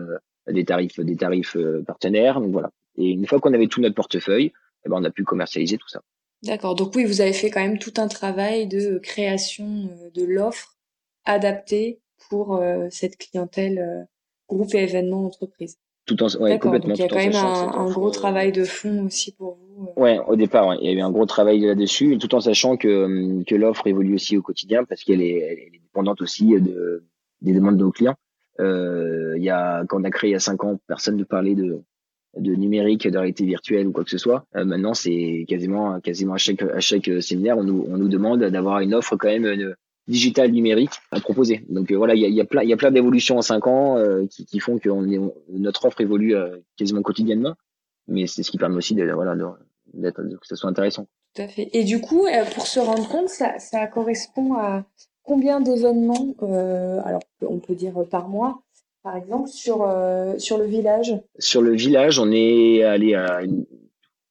[0.49, 2.39] des tarifs des tarifs partenaires.
[2.39, 4.51] Donc voilà, et une fois qu'on avait tout notre portefeuille,
[4.85, 6.01] eh ben, on a pu commercialiser tout ça.
[6.43, 6.75] D'accord.
[6.75, 10.75] Donc oui, vous avez fait quand même tout un travail de création euh, de l'offre
[11.25, 14.03] adaptée pour euh, cette clientèle euh,
[14.47, 15.77] groupe et événements entreprise.
[16.05, 16.89] Tout en, ouais, complètement.
[16.89, 19.89] Donc il y a quand même un, gros travail de fond aussi pour vous.
[19.97, 23.43] Ouais, au départ, il y a eu un gros travail là-dessus, tout en sachant que,
[23.43, 27.03] que l'offre évolue aussi au quotidien parce qu'elle est, elle est dépendante aussi de,
[27.41, 28.15] des demandes de nos clients.
[28.59, 31.23] Euh, il y a, quand on a créé il y a cinq ans, personne ne
[31.23, 31.81] parlait de,
[32.39, 34.45] de numérique, de réalité virtuelle ou quoi que ce soit.
[34.55, 38.43] Euh, maintenant, c'est quasiment, quasiment à chaque, à chaque séminaire, on nous, on nous demande
[38.43, 39.73] d'avoir une offre quand même euh,
[40.07, 41.63] digitale numérique à proposer.
[41.69, 43.67] Donc euh, voilà, il y a, y a plein, y a plein d'évolutions en cinq
[43.67, 43.97] ans
[44.29, 46.35] qui, qui, font que on notre offre évolue
[46.77, 47.55] quasiment quotidiennement.
[48.07, 49.35] Mais c'est ce qui permet aussi de, voilà,
[49.93, 51.07] d'être, que ce soit intéressant.
[51.35, 51.69] Tout à fait.
[51.73, 54.85] Et du coup, pour se rendre compte, ça, ça correspond à
[55.27, 58.61] combien d'événements, euh, alors on peut dire par mois,
[59.03, 61.15] par exemple, sur, euh, sur le village?
[61.37, 63.41] Sur le village, on est allé à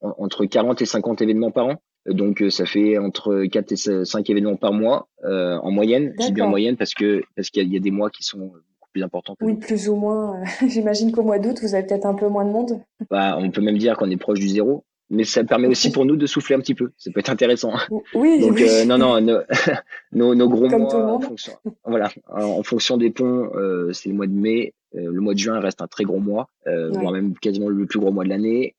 [0.02, 1.74] entre 40 et 50 événements par an.
[2.06, 6.14] Donc, euh, ça fait entre 4 et 5 événements par mois euh, en moyenne.
[6.20, 8.38] Je dis bien en moyenne parce que parce qu'il y, a des mois qui sont
[8.38, 9.34] beaucoup plus importants.
[9.40, 10.42] oui, plus ou moins.
[10.68, 12.80] J'imagine qu'au mois d'août, vous avez peut-être un peu moins de monde.
[13.10, 16.04] Bah, on peut même dire qu'on est proche du zéro mais ça permet aussi pour
[16.04, 16.90] nous de souffler un petit peu.
[16.96, 17.72] Ça peut être intéressant.
[18.14, 18.40] Oui.
[18.40, 19.20] Donc euh, non non
[20.12, 21.52] nos, nos, gros mois en fonction,
[21.84, 24.74] voilà en fonction des ponts euh, c'est le mois de mai.
[24.94, 27.86] Euh, le mois de juin reste un très gros mois, euh, voire même quasiment le
[27.86, 28.76] plus gros mois de l'année.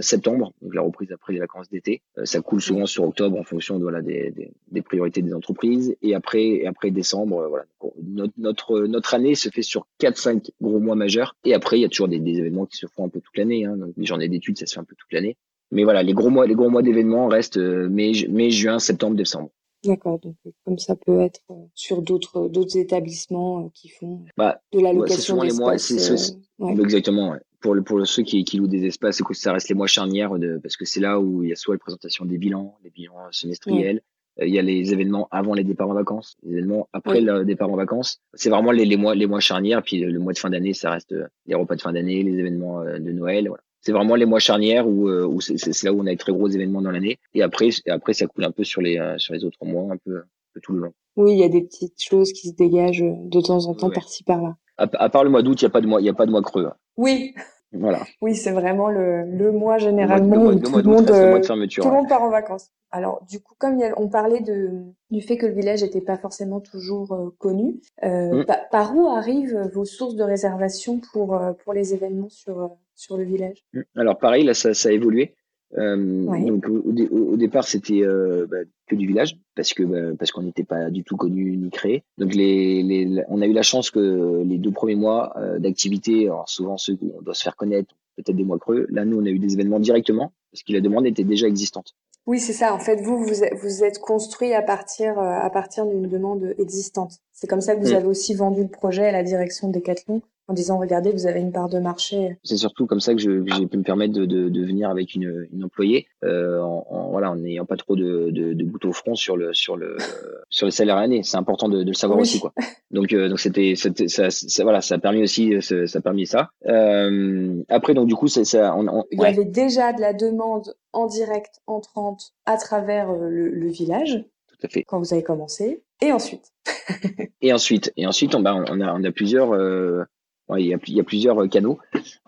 [0.00, 3.78] septembre, donc la reprise après les vacances d'été, ça coule souvent sur octobre en fonction
[3.78, 5.96] de, voilà des, des, des priorités des entreprises.
[6.02, 7.64] Et après et après décembre, voilà
[8.02, 11.34] notre, notre notre année se fait sur 4-5 gros mois majeurs.
[11.44, 13.36] Et après il y a toujours des, des événements qui se font un peu toute
[13.36, 13.64] l'année.
[13.64, 15.36] Hein, donc les journées d'études ça se fait un peu toute l'année.
[15.72, 19.16] Mais voilà, les gros mois, les gros mois d'événements restent euh, mai, mai, juin, septembre,
[19.16, 19.50] décembre.
[19.84, 24.60] D'accord, donc euh, comme ça peut être euh, sur d'autres d'autres établissements qui font bah,
[24.72, 26.36] de la location ouais, d'espace.
[26.58, 26.72] Ouais.
[26.72, 27.32] Exactement.
[27.32, 27.38] Ouais.
[27.60, 30.58] Pour le, pour ceux qui, qui louent des espaces, ça reste les mois charnières de,
[30.62, 33.14] parce que c'est là où il y a soit la présentation des bilans, les bilans
[33.32, 34.02] semestriels,
[34.40, 37.70] il y a les événements avant les départs en vacances, les événements après le départ
[37.70, 38.20] en vacances.
[38.34, 39.82] C'est vraiment les, les, mois les mois charnières.
[39.82, 41.14] Puis le, mois de fin d'année, ça reste
[41.46, 43.48] les repas de fin d'année, les événements de Noël.
[43.48, 43.62] Voilà.
[43.86, 46.48] C'est vraiment les mois charnières où, où c'est là où on a des très gros
[46.48, 47.20] événements dans l'année.
[47.34, 49.96] Et après, et après, ça coule un peu sur les sur les autres mois, un
[49.96, 50.92] peu, un peu tout le long.
[51.14, 54.24] Oui, il y a des petites choses qui se dégagent de temps en temps par-ci
[54.24, 54.56] par-là.
[54.76, 56.26] À, part le mois d'août, il n'y a pas de mois, il y a pas
[56.26, 56.68] de mois creux.
[56.96, 57.32] Oui.
[57.72, 58.00] Voilà.
[58.20, 62.08] Oui, c'est vraiment le, le mois généralement où tout, le monde, euh, tout le monde
[62.08, 62.70] part en vacances.
[62.90, 64.70] Alors, du coup, comme on parlait de,
[65.10, 68.46] du fait que le village n'était pas forcément toujours euh, connu, euh, mm.
[68.70, 73.24] par où arrivent vos sources de réservation pour, euh, pour les événements sur, sur le
[73.24, 73.82] village mm.
[73.94, 75.34] Alors, pareil, là, ça, ça a évolué.
[75.76, 80.30] Euh, donc au, au, départ c'était euh, bah, que du village parce que bah, parce
[80.30, 82.04] qu'on n'était pas du tout connu ni créé.
[82.18, 86.30] Donc les, les, on a eu la chance que les deux premiers mois euh, d'activité,
[86.46, 88.86] souvent ceux où on doit se faire connaître, peut-être des mois creux.
[88.90, 91.94] Là nous on a eu des événements directement parce que la demande était déjà existante.
[92.26, 92.72] Oui c'est ça.
[92.72, 97.18] En fait vous vous vous êtes construit à partir à partir d'une demande existante.
[97.32, 97.96] C'est comme ça que vous mm.
[97.96, 101.52] avez aussi vendu le projet à la direction Decathlon en disant regardez vous avez une
[101.52, 102.38] part de marché.
[102.44, 105.48] C'est surtout comme ça que j'ai pu me permettre de, de, de venir avec une,
[105.52, 108.92] une employée euh, en, en, voilà en n'ayant pas trop de, de, de bout au
[108.92, 109.96] front sur le sur le
[110.50, 111.22] sur le salaire année.
[111.22, 112.52] C'est important de, de, le savoir aussi quoi.
[112.90, 113.90] Donc euh, donc c'était ça,
[114.30, 116.50] ça, voilà ça a permis aussi ça a permis ça.
[116.66, 118.74] Euh, après donc du coup c'est ça.
[118.76, 123.48] On, Il y avait déjà de la demande en direct entrante à travers euh, le,
[123.50, 124.24] le village.
[124.48, 124.84] Tout à fait.
[124.84, 125.82] Quand vous avez commencé.
[126.02, 126.52] Et ensuite.
[127.40, 130.04] et ensuite, et ensuite, on, bah, on a, on a plusieurs, euh,
[130.48, 131.78] Ouais, il, y a, il y a plusieurs euh, canaux.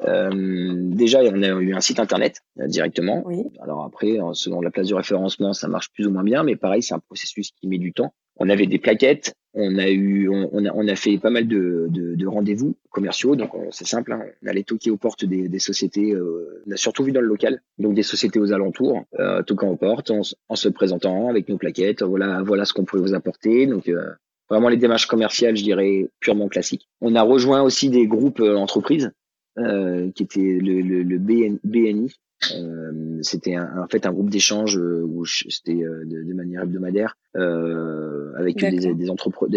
[0.05, 0.31] Euh,
[0.75, 3.23] déjà, on a eu un site internet euh, directement.
[3.27, 3.45] Oui.
[3.61, 6.83] Alors après, selon la place du référencement, ça marche plus ou moins bien, mais pareil,
[6.83, 8.13] c'est un processus qui met du temps.
[8.41, 11.87] On avait des plaquettes, on a eu, on, a, on a fait pas mal de,
[11.91, 13.35] de, de rendez-vous commerciaux.
[13.35, 14.23] Donc c'est simple, hein.
[14.45, 16.13] on allait toquer aux portes des, des sociétés.
[16.13, 19.69] Euh, on a surtout vu dans le local, donc des sociétés aux alentours, euh, toquant
[19.71, 22.03] aux portes, en, en, se présentant avec nos plaquettes.
[22.03, 23.67] Voilà, voilà ce qu'on pouvait vous apporter.
[23.67, 24.13] Donc euh,
[24.51, 26.89] vraiment les démarches commerciales, je dirais, purement classiques.
[27.01, 29.13] On a rejoint aussi des groupes euh, entreprises,
[29.59, 32.13] euh, qui étaient le, le, le BNI.
[32.55, 37.17] Euh, c'était en fait un groupe d'échange euh, où c'était euh, de, de, manière hebdomadaire
[37.37, 39.11] euh, avec des, des, des,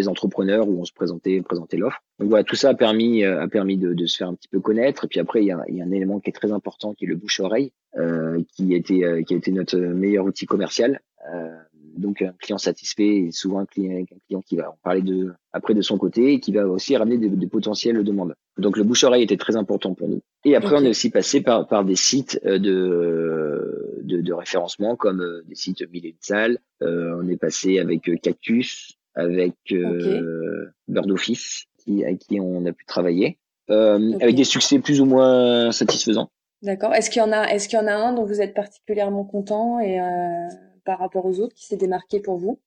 [0.07, 2.01] entrepreneurs où on se présentait présentait l'offre.
[2.17, 4.59] Donc voilà, tout ça a permis a permis de, de, se faire un petit peu
[4.59, 5.05] connaître.
[5.05, 7.05] Et puis après, il y a, y a un élément qui est très important qui
[7.05, 11.01] est le bouche oreille, qui a été qui a été notre meilleur outil commercial.
[11.31, 11.55] Euh,
[11.97, 15.33] donc un client satisfait est souvent un client, un client qui va en parler de
[15.53, 18.33] après de son côté et qui va aussi ramener des, des potentielles demandes.
[18.57, 20.21] Donc le bouche-oreille était très important pour nous.
[20.45, 24.95] Et après on est aussi passé par, par des sites euh, de, de, de référencement
[24.95, 26.59] comme euh, des sites mille et salles.
[26.81, 32.71] Euh, on est passé avec Cactus, avec euh, Bird Office, qui, avec qui on a
[32.71, 33.37] pu travailler,
[33.69, 36.29] euh, avec des succès plus ou moins satisfaisants.
[36.61, 36.93] D'accord.
[36.93, 39.23] Est-ce qu'il y en a, est-ce qu'il y en a un dont vous êtes particulièrement
[39.23, 40.47] content et euh
[40.83, 42.59] par rapport aux autres qui s'est démarqué pour vous?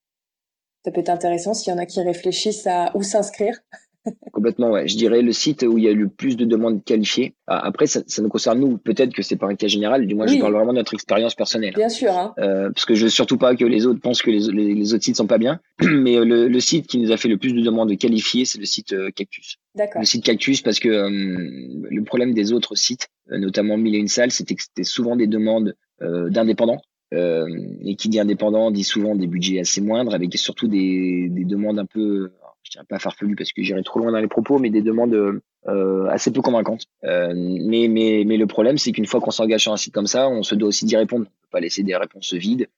[0.84, 3.58] Ça peut être intéressant s'il y en a qui réfléchissent à où s'inscrire.
[4.32, 4.86] Complètement, ouais.
[4.86, 7.34] Je dirais le site où il y a eu le plus de demandes qualifiées.
[7.46, 8.76] Ah, après, ça, ça nous concerne nous.
[8.76, 10.06] Peut-être que c'est pas un cas général.
[10.06, 11.72] Du moins, je parle vraiment de notre expérience personnelle.
[11.74, 12.12] Bien sûr.
[12.12, 12.34] Hein.
[12.38, 14.94] Euh, parce que je veux surtout pas que les autres pensent que les, les, les
[14.94, 15.60] autres sites sont pas bien.
[15.80, 18.58] Mais euh, le, le, site qui nous a fait le plus de demandes qualifiées, c'est
[18.58, 19.56] le site euh, Cactus.
[19.74, 20.02] D'accord.
[20.02, 24.08] Le site Cactus, parce que euh, le problème des autres sites, notamment Mille et une
[24.08, 27.46] salles, c'était que c'était souvent des demandes d'indépendants euh,
[27.84, 31.78] et qui dit indépendant dit souvent des budgets assez moindres, avec surtout des, des demandes
[31.78, 34.70] un peu, je dirais pas farfelues parce que j'irai trop loin dans les propos, mais
[34.70, 36.86] des demandes euh, assez peu convaincantes.
[37.04, 40.06] Euh, mais, mais, mais le problème, c'est qu'une fois qu'on s'engage sur un site comme
[40.06, 41.26] ça, on se doit aussi d'y répondre.
[41.26, 42.68] On peut pas laisser des réponses vides.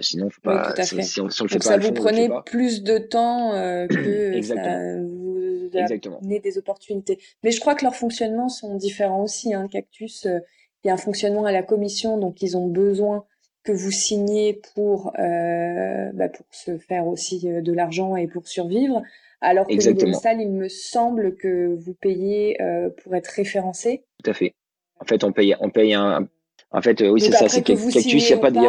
[0.00, 0.74] Sinon, faut pas.
[0.76, 2.98] Oui, si, si, on, si on le fait Donc pas, ça vous prenait plus de
[2.98, 3.52] temps
[3.88, 4.54] que ça
[5.00, 6.18] vous Exactement.
[6.22, 7.18] des opportunités.
[7.44, 9.54] Mais je crois que leurs fonctionnements sont différents aussi.
[9.54, 9.68] Hein.
[9.70, 13.24] Cactus, il y a un fonctionnement à la commission, donc ils ont besoin
[13.66, 18.48] que vous signez pour euh, bah pour se faire aussi euh, de l'argent et pour
[18.48, 19.02] survivre.
[19.40, 20.18] Alors que Exactement.
[20.18, 24.04] salle, il me semble que vous payez euh, pour être référencé.
[24.22, 24.54] Tout à fait.
[24.98, 26.26] En fait, on paye, on paye un.
[26.70, 27.48] En fait, oui, c'est ça.
[27.48, 28.60] C'est que Cactus, il n'y a pas de.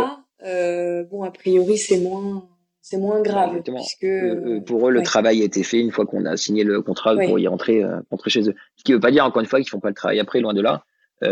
[0.46, 2.48] Euh, bon, a priori, c'est moins,
[2.82, 3.50] c'est moins grave.
[3.50, 3.80] Exactement.
[3.80, 5.06] Puisque, euh, pour eux, le ouais.
[5.06, 7.28] travail a été fait une fois qu'on a signé le contrat ouais.
[7.28, 8.56] pour y rentrer, euh, rentrer chez eux.
[8.76, 10.42] Ce qui ne veut pas dire encore une fois qu'ils font pas le travail après,
[10.42, 10.84] loin de là.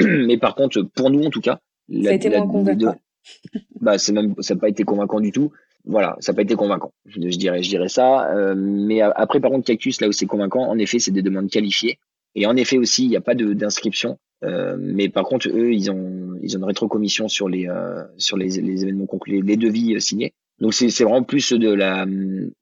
[0.00, 2.96] mais par contre, pour nous en tout cas, ça la, a été la, convaincant
[3.80, 5.52] bah c'est même ça n'a pas été convaincant du tout.
[5.84, 6.92] Voilà ça n'a pas été convaincant.
[7.06, 8.30] Je, je, dirais je dirais ça.
[8.34, 11.50] Euh, mais après par contre cactus là où c'est convaincant en effet c'est des demandes
[11.50, 11.98] qualifiées.
[12.34, 14.18] Et en effet aussi il n'y a pas d'inscription.
[14.42, 18.36] Euh, mais par contre eux ils ont ils ont une rétrocommission sur les euh, sur
[18.36, 20.32] les, les événements conclus les devis signés.
[20.60, 22.06] Donc c'est vraiment plus de la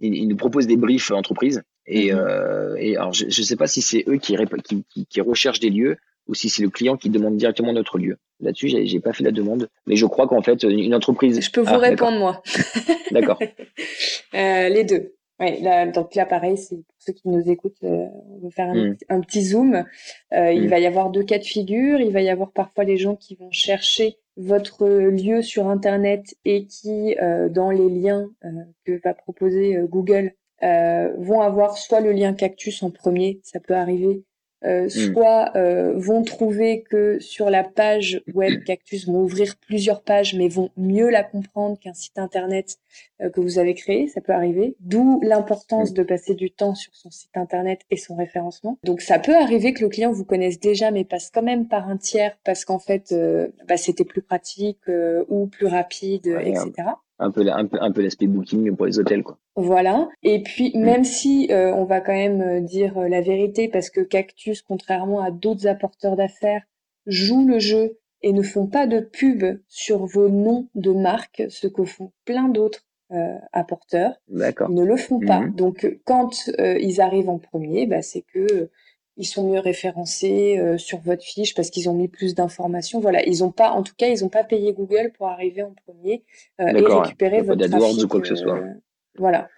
[0.01, 1.63] ils, nous proposent des briefs entreprises.
[1.87, 2.77] Et, mm -hmm.
[2.85, 4.37] et alors je ne sais pas si c'est eux qui,
[4.69, 5.97] qui, qui, qui recherchent des lieux
[6.29, 8.19] ou si c'est le client qui demande directement notre lieu.
[8.41, 11.41] Là-dessus, j'ai, j'ai pas fait la demande, mais je crois qu'en fait, une entreprise.
[11.41, 12.43] Je peux vous ah, répondre moi.
[13.11, 13.39] D'accord.
[14.35, 15.15] euh, les deux.
[15.41, 18.71] Ouais, là, donc là, pareil, c'est pour ceux qui nous écoutent, euh, on va faire
[18.71, 19.25] un, hmm.
[19.25, 19.85] petit zoom.
[20.33, 20.69] Euh, Il hmm.
[20.69, 22.01] va y avoir deux cas de figure.
[22.01, 26.65] Il va y avoir parfois les gens qui vont chercher votre lieu sur Internet et
[26.67, 28.49] qui, euh, dans les liens euh,
[28.85, 33.77] que va proposer euh, Google, vont avoir soit le lien Cactus en premier, ça peut
[33.77, 34.25] arriver,
[34.65, 34.89] euh, hmm.
[34.89, 40.49] soit euh, vont trouver que sur la page web Cactus vont ouvrir plusieurs pages mais
[40.49, 42.79] vont mieux la comprendre qu'un site internet
[43.21, 44.75] euh, que vous avez créé, ça peut arriver.
[44.81, 45.95] D'où l'importance hmm.
[45.95, 48.79] de passer du temps sur son site internet et son référencement.
[48.83, 51.89] Donc ça peut arriver que le client vous connaisse déjà mais passe quand même par
[51.89, 53.15] un tiers parce qu'en fait
[53.69, 54.89] bah, c'était plus pratique
[55.29, 59.23] ou plus rapide, etc un peu un peu un peu l'aspect booking pour les hôtels
[59.23, 59.39] quoi.
[59.57, 60.09] Voilà.
[60.23, 60.81] Et puis mm.
[60.81, 64.63] même si euh, on va quand même euh, dire euh, la vérité parce que Cactus
[64.63, 66.63] contrairement à d'autres apporteurs d'affaires
[67.07, 71.69] joue le jeu et ne font pas de pub sur vos noms de marque, ce
[71.69, 72.85] que font plein d'autres
[73.53, 74.13] apporteurs.
[74.29, 74.69] D'accord.
[74.71, 75.41] Ils ne le font pas.
[75.41, 75.55] Mm.
[75.55, 78.69] Donc quand ils arrivent en premier, bah, c'est que
[79.19, 83.01] ils sont mieux référencés euh, sur votre fiche parce qu'ils ont mis plus d'informations.
[83.01, 85.75] Voilà, ils ont pas, en tout cas, ils n'ont pas payé Google pour arriver en
[85.87, 86.23] premier
[86.61, 88.05] euh, et récupérer votre trafic.
[88.05, 88.59] Ou quoi que ce soit.
[88.59, 88.73] Euh,
[89.19, 89.49] voilà.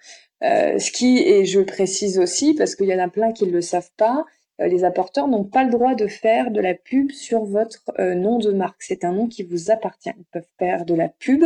[0.41, 3.61] ce qui, et je précise aussi, parce qu'il y en a plein qui ne le
[3.61, 4.25] savent pas,
[4.57, 8.51] les apporteurs n'ont pas le droit de faire de la pub sur votre nom de
[8.51, 8.81] marque.
[8.81, 10.11] C'est un nom qui vous appartient.
[10.17, 11.43] Ils peuvent faire de la pub,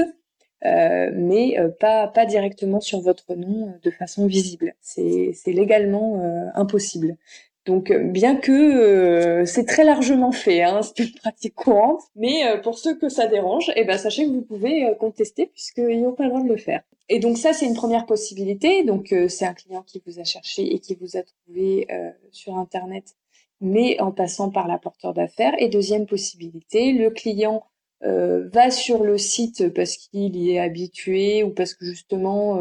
[0.63, 4.75] mais pas, pas directement sur votre nom de façon visible.
[4.81, 7.17] C'est légalement impossible.
[7.65, 12.47] Donc, euh, bien que euh, c'est très largement fait, hein, c'est une pratique courante, mais
[12.47, 16.13] euh, pour ceux que ça dérange, eh ben sachez que vous pouvez contester puisqu'ils n'ont
[16.13, 16.83] pas le droit de le faire.
[17.09, 18.83] Et donc ça, c'est une première possibilité.
[18.83, 21.87] Donc c'est un client qui vous a cherché et qui vous a trouvé
[22.31, 23.15] sur Internet,
[23.61, 25.53] mais en passant par l'apporteur d'affaires.
[25.59, 27.63] Et deuxième possibilité, le client
[28.01, 32.59] va sur le site parce qu'il y est habitué ou parce que justement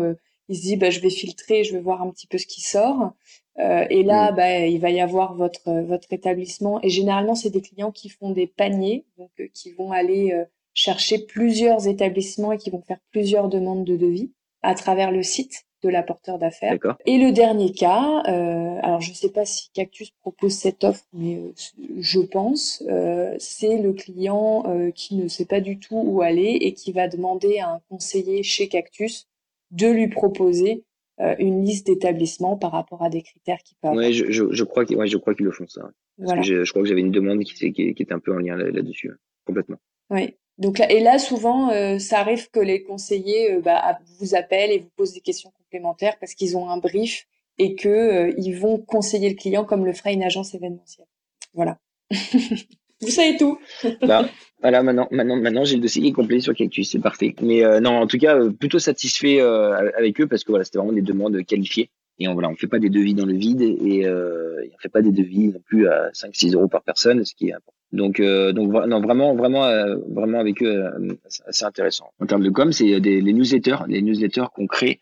[0.49, 2.61] il se dit bah, je vais filtrer, je vais voir un petit peu ce qui
[2.61, 3.15] sort.
[3.61, 4.37] Euh, et là, mm.
[4.37, 6.81] bah, il va y avoir votre votre établissement.
[6.83, 10.45] Et généralement, c'est des clients qui font des paniers, donc euh, qui vont aller euh,
[10.75, 15.65] chercher plusieurs établissements et qui vont faire plusieurs demandes de devis à travers le site
[15.83, 16.79] de l'apporteur d'affaires.
[17.05, 21.05] Et le dernier cas, euh, alors je ne sais pas si Cactus propose cette offre,
[21.13, 21.39] mais
[21.99, 22.83] je pense,
[23.39, 24.65] c'est le client
[24.95, 28.43] qui ne sait pas du tout où aller et qui va demander à un conseiller
[28.43, 29.29] chez Cactus
[29.73, 30.85] de lui proposer
[31.21, 33.95] euh, une liste d'établissements par rapport à des critères qui peuvent.
[33.95, 35.91] Ouais, je, je, je crois qu'ils ouais, je crois qu'ils le font ça.
[36.19, 38.35] Parce que je, je, crois que j'avais une demande qui, qui, qui, était un peu
[38.35, 39.11] en lien là-dessus,
[39.45, 39.77] complètement.
[40.11, 40.37] Oui.
[40.59, 44.71] Donc là, et là, souvent, euh, ça arrive que les conseillers euh, bah, vous appellent
[44.71, 47.27] et vous posent des questions complémentaires parce qu'ils ont un brief
[47.59, 51.07] et que ils vont conseiller le client comme le ferait une agence événementielle.
[51.55, 51.79] Voilà.
[53.05, 53.59] vous savez tout.
[54.03, 54.27] bah,
[54.65, 57.35] voilà, maintenant, maintenant, maintenant, j'ai le dossier complet sur Cactus, c'est parfait.
[57.43, 60.65] Mais euh, non, en tout cas, euh, plutôt satisfait euh, avec eux parce que voilà,
[60.65, 61.91] c'était vraiment des demandes qualifiées.
[62.19, 64.89] Et on voilà, on fait pas des devis dans le vide et, euh, on fait
[64.89, 67.73] pas des devis non plus à 5-6 euros par personne, ce qui est important.
[67.93, 69.69] Donc, donc non, vraiment, vraiment,
[70.09, 70.85] vraiment avec eux,
[71.47, 72.11] assez intéressant.
[72.19, 75.01] En termes de com, c'est les newsletters, les newsletters qu'on crée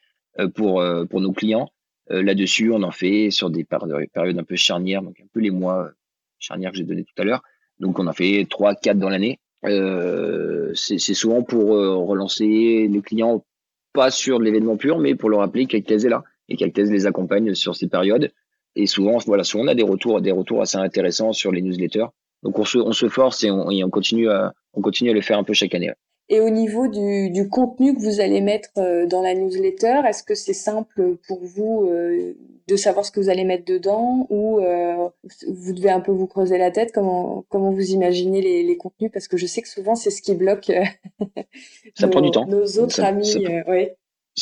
[0.54, 1.70] pour pour nos clients.
[2.10, 5.90] Là-dessus, on en fait sur des périodes un peu charnières, donc un peu les mois
[6.38, 7.42] charnières que j'ai donné tout à l'heure.
[7.82, 9.40] Donc, on en fait trois, quatre dans l'année.
[9.66, 13.44] Euh, c'est souvent pour euh, relancer les clients,
[13.92, 17.54] pas sur l'événement pur, mais pour leur rappeler qu'Altez est là et qu'Altez les accompagne
[17.54, 18.32] sur ces périodes.
[18.76, 22.06] Et souvent, voilà, souvent on a des retours, des retours assez intéressants sur les newsletters.
[22.42, 25.12] Donc on se, on se force et on, et on continue à, on continue à
[25.12, 25.92] le faire un peu chaque année.
[26.32, 30.22] Et au niveau du, du, contenu que vous allez mettre euh, dans la newsletter, est-ce
[30.22, 32.32] que c'est simple pour vous euh,
[32.68, 35.10] de savoir ce que vous allez mettre dedans ou euh,
[35.46, 36.90] vous devez un peu vous creuser la tête?
[36.90, 39.10] Comment comment vous imaginez les, les contenus?
[39.12, 40.72] Parce que je sais que souvent c'est ce qui bloque
[41.94, 42.46] ça prend du temps.
[42.46, 43.26] nos autres amis.
[43.26, 43.82] Ça, ça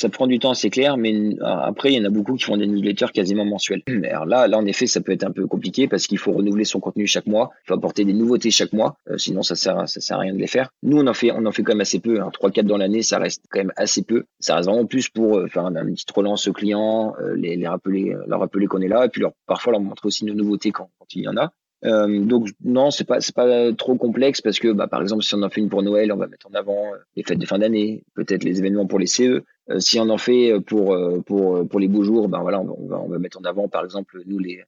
[0.09, 2.57] prend du temps, c'est clair, mais euh, après, il y en a beaucoup qui font
[2.57, 3.83] des newsletters quasiment mensuels.
[4.11, 6.65] Alors là, là, en effet, ça peut être un peu compliqué parce qu'il faut renouveler
[6.65, 9.89] son contenu chaque mois, il faut apporter des nouveautés chaque mois, euh, sinon ça sert,
[9.89, 10.71] ça sert à rien de les faire.
[10.83, 12.31] Nous, on en fait, on en fait quand même assez peu, hein.
[12.33, 14.25] 3-4 dans l'année, ça reste quand même assez peu.
[14.39, 18.15] Ça reste vraiment plus pour euh, faire une petite relance aux clients, les, les rappeler,
[18.27, 20.89] leur rappeler qu'on est là, et puis leur, parfois leur montrer aussi nos nouveautés quand
[21.15, 21.53] il y en a.
[21.85, 25.35] Euh, donc non, c'est pas c'est pas trop complexe parce que bah, par exemple si
[25.35, 27.59] on en fait une pour Noël, on va mettre en avant les fêtes de fin
[27.59, 29.43] d'année, peut-être les événements pour les CE.
[29.71, 32.61] Euh, si on en fait euh, pour euh, pour pour les beaux jours, ben voilà,
[32.61, 34.61] on va, on va mettre en avant par exemple nous les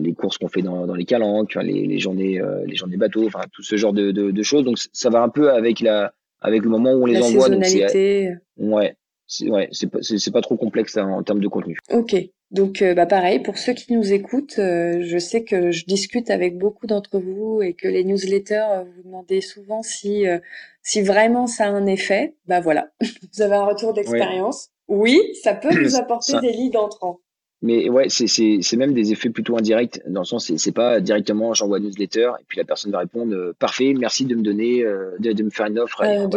[0.00, 3.40] les courses qu'on fait dans, dans les calanques, les, les journées les journées bateaux, enfin
[3.52, 4.64] tout ce genre de, de, de, choses.
[4.64, 7.48] Donc ça va un peu avec la avec le moment où on les envoie.
[7.48, 8.30] Saisonnalité.
[8.56, 11.76] Donc ouais, c'est ouais, c'est pas c'est pas trop complexe hein, en termes de contenu.
[11.92, 12.16] Ok.
[12.50, 16.86] Donc, bah pareil, pour ceux qui nous écoutent, je sais que je discute avec beaucoup
[16.86, 20.24] d'entre vous et que les newsletters, vous demandez souvent si,
[20.82, 22.36] si vraiment ça a un effet.
[22.46, 22.88] Bah voilà,
[23.34, 24.70] vous avez un retour d'expérience.
[24.88, 25.20] Oui.
[25.42, 27.20] ça peut vous apporter des leads entrants.
[27.60, 31.78] Mais ouais, c'est même des effets plutôt indirects, dans le sens, c'est pas directement j'envoie
[31.78, 35.16] une newsletter et puis la personne va répondre euh, parfait, merci de me donner, euh,
[35.18, 36.28] de, me faire une offre, euh,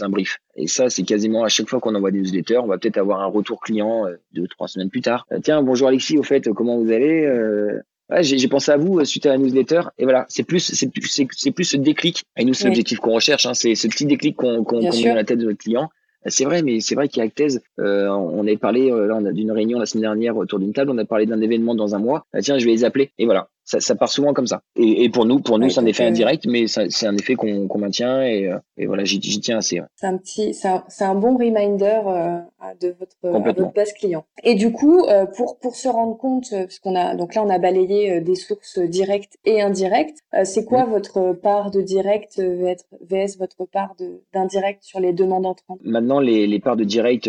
[0.00, 0.38] un brief.
[0.56, 3.20] Et ça, c'est quasiment à chaque fois qu'on envoie des newsletters, on va peut-être avoir
[3.20, 5.26] un retour client euh, deux, trois semaines plus tard.
[5.44, 7.28] Tiens, bonjour Alexis, au fait, comment vous allez
[8.08, 9.82] Ouais, j'ai pensé à vous suite à la newsletter.
[9.98, 12.22] Et voilà c'est plus c'est plus c'est plus ce déclic.
[12.36, 15.14] Et nous c'est l'objectif qu'on recherche hein, c'est ce petit déclic qu'on qu'on met dans
[15.14, 15.90] la tête de notre client
[16.28, 20.02] c'est vrai, mais c'est vrai Thèse, euh, on avait parlé, euh, d'une réunion la semaine
[20.02, 22.26] dernière autour d'une table, on a parlé d'un événement dans un mois.
[22.32, 23.10] Ah, tiens, je vais les appeler.
[23.18, 24.62] Et voilà, ça, ça, part souvent comme ça.
[24.76, 27.78] Et, et pour nous, pour nous, c'est un effet indirect, mais c'est un effet qu'on
[27.78, 29.82] maintient et, euh, et voilà, j'y tiens assez.
[29.96, 32.38] C'est un petit, c'est un, un, bon reminder euh,
[32.80, 34.24] de votre, votre base client.
[34.44, 37.50] Et du coup, euh, pour pour se rendre compte, parce qu'on a donc là on
[37.50, 40.18] a balayé des sources directes et indirectes.
[40.44, 43.94] c'est quoi votre part de direct vs votre part
[44.32, 45.80] d'indirect sur les demandes entrantes?
[45.82, 47.28] Maintenant, les, les parts de direct,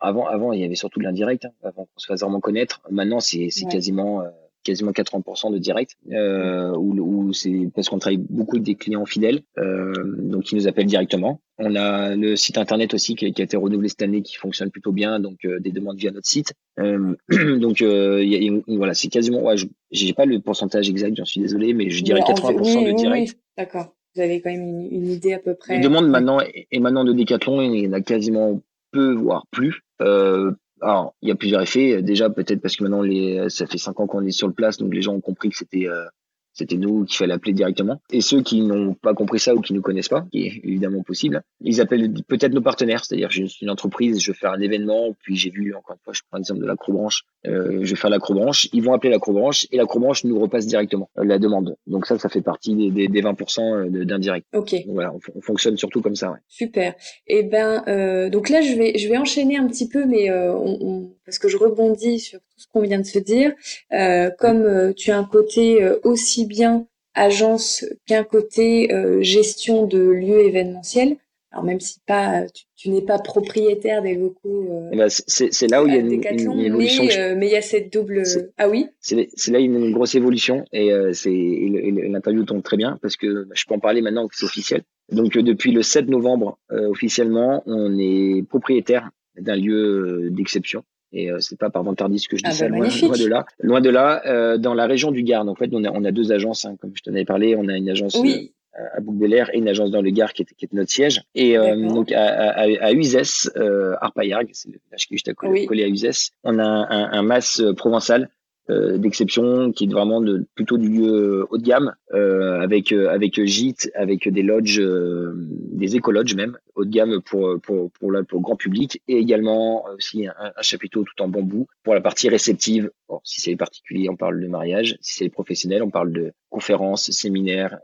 [0.00, 2.82] avant avant il y avait surtout de l'indirect, hein, avant qu'on se fasse vraiment connaître.
[2.90, 4.22] Maintenant, c'est c'est quasiment
[4.62, 9.40] quasiment 80% de direct, euh, où, c'est parce qu'on travaille beaucoup avec des clients fidèles,
[9.58, 11.40] euh, donc qui nous appellent directement.
[11.58, 14.92] On a le site internet aussi qui, a été renouvelé cette année, qui fonctionne plutôt
[14.92, 16.54] bien, donc euh, des demandes via notre site.
[16.78, 17.14] Euh,
[17.58, 19.56] donc voilà, c'est quasiment, ouais,
[19.90, 23.38] j'ai pas le pourcentage exact, j'en suis désolé, mais je dirais 80% de direct.
[23.56, 23.94] D'accord.
[24.14, 25.76] Vous avez quand même une, idée à peu près.
[25.76, 28.60] Les demandes maintenant et maintenant de Decathlon, il y en a quasiment
[28.92, 29.82] peu, voire plus.
[30.00, 32.02] Euh, alors, il y a plusieurs effets.
[32.02, 34.78] Déjà, peut-être parce que maintenant, les, ça fait cinq ans qu'on est sur le place,
[34.78, 36.04] donc les gens ont compris que c'était euh,
[36.52, 38.00] c'était nous qu'il fallait appeler directement.
[38.10, 40.60] Et ceux qui n'ont pas compris ça ou qui ne nous connaissent pas, qui est
[40.64, 43.04] évidemment possible, ils appellent peut-être nos partenaires.
[43.04, 46.04] C'est-à-dire, je suis une entreprise, je veux faire un événement, puis j'ai vu, encore une
[46.04, 49.66] fois, je prends l'exemple de l'acrobranche, euh, je vais faire l'acrobranche, ils vont appeler l'acrobranche
[49.72, 51.76] et l'acrobranche nous repasse directement euh, la demande.
[51.86, 54.46] Donc ça, ça fait partie des, des, des 20% euh, d'indirect.
[54.54, 54.74] Ok.
[54.88, 56.30] voilà, on, fonctionne surtout comme ça.
[56.30, 56.38] Ouais.
[56.48, 56.94] Super.
[57.26, 60.30] Et eh ben, euh, donc là, je vais, je vais enchaîner un petit peu, mais
[60.30, 63.52] euh, on, on, parce que je rebondis sur tout ce qu'on vient de se dire.
[63.92, 70.40] Euh, comme tu as un côté aussi bien agence qu'un côté euh, gestion de lieux
[70.40, 71.16] événementiels.
[71.50, 74.88] Alors même si pas, tu, n'es pas propriétaire des locaux.
[74.94, 77.04] Euh, c'est là où il y a une, une, évolution.
[77.04, 78.22] Euh, mais, il y a cette double.
[78.56, 78.86] Ah oui?
[79.00, 83.54] C'est là une, une grosse évolution et c'est l'interview tombe très bien parce que bah,
[83.54, 84.82] je peux en parler maintenant que c'est officiel.
[85.10, 91.58] Donc depuis le 7 novembre officiellement, on est propriétaire d'un lieu d'exception et euh, c'est
[91.58, 93.44] pas par vantardise que je dis ah ça, bah, loin, de là.
[93.60, 95.46] Loin de là, euh, dans la région du Gard.
[95.48, 97.54] En fait, on a, on a deux agences, hein, comme je t'en avais parlé.
[97.56, 98.48] On a une agence euh,
[98.94, 101.22] à bouc et une agence dans le Gard qui est, qui est notre siège.
[101.34, 105.28] Et euh, donc à, à, à Uzès, euh, Arpaillargues, c'est le village qui est juste
[105.28, 108.30] à côté, collé à Uzès, on a un, un mas provençal
[108.70, 113.08] euh, d'exception qui est vraiment de, plutôt du lieu haut de gamme euh, avec euh,
[113.08, 118.22] avec gîtes avec des lodges des écologes même haut de gamme pour pour pour, le,
[118.22, 122.28] pour grand public et également aussi un, un, chapiteau tout en bambou pour la partie
[122.28, 122.92] réceptive.
[123.24, 124.96] Si c'est les particuliers on parle de mariage.
[125.00, 127.78] Si c'est les professionnels on parle de conférences séminaires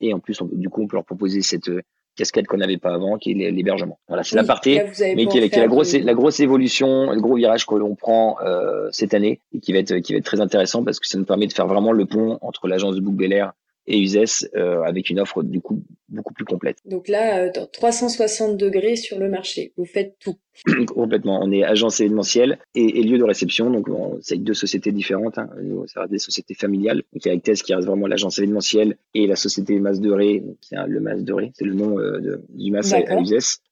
[0.00, 1.70] et en plus du coup on peut leur proposer cette
[2.18, 3.98] cascade qu'on n'avait pas avant, qui est l'hébergement.
[4.08, 4.78] Voilà, c'est la partie,
[5.14, 8.88] mais qui est, la grosse, la grosse évolution, le gros virage que l'on prend euh,
[8.92, 11.24] cette année et qui va être, qui va être très intéressant parce que ça nous
[11.24, 13.32] permet de faire vraiment le pont entre l'agence de Bouc Bel
[13.86, 16.78] et Uzès euh, avec une offre du coup beaucoup plus complète.
[16.84, 20.36] Donc là, euh, 360 degrés sur le marché, vous faites tout.
[20.86, 21.40] Complètement.
[21.42, 23.70] On est agence événementielle et, et lieu de réception.
[23.70, 23.88] Donc,
[24.20, 25.38] c'est deux sociétés différentes.
[25.38, 25.48] Hein.
[25.86, 27.02] Ça reste des sociétés familiales.
[27.12, 30.10] Donc, il y a Actes qui reste vraiment l'agence événementielle et la société Masse de
[30.10, 30.42] Ré.
[30.60, 31.52] C'est le Masse de Ré.
[31.54, 33.20] C'est le nom euh, de, du Masse à, à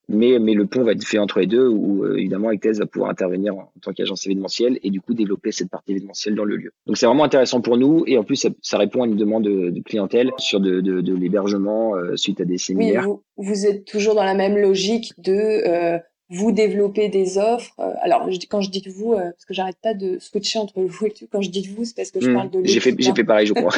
[0.08, 2.86] Mais, mais le pont va être fait entre les deux où, euh, évidemment, Actes va
[2.86, 6.56] pouvoir intervenir en, tant qu'agence événementielle et du coup développer cette partie événementielle dans le
[6.56, 6.72] lieu.
[6.86, 9.44] Donc, c'est vraiment intéressant pour nous et en plus, ça, ça répond à une demande
[9.44, 13.04] de, de clientèle sur de, de, de l'hébergement euh, suite à des séminaires.
[13.04, 17.72] vous, vous, êtes toujours dans la même logique de vous développez des offres.
[17.78, 21.06] Euh, alors, quand je dis vous, euh, parce que j'arrête pas de switcher entre vous
[21.06, 22.34] et tu, quand je dis vous, c'est parce que je hmm.
[22.34, 23.72] parle de J'ai fait, j'ai fait pareil, je crois.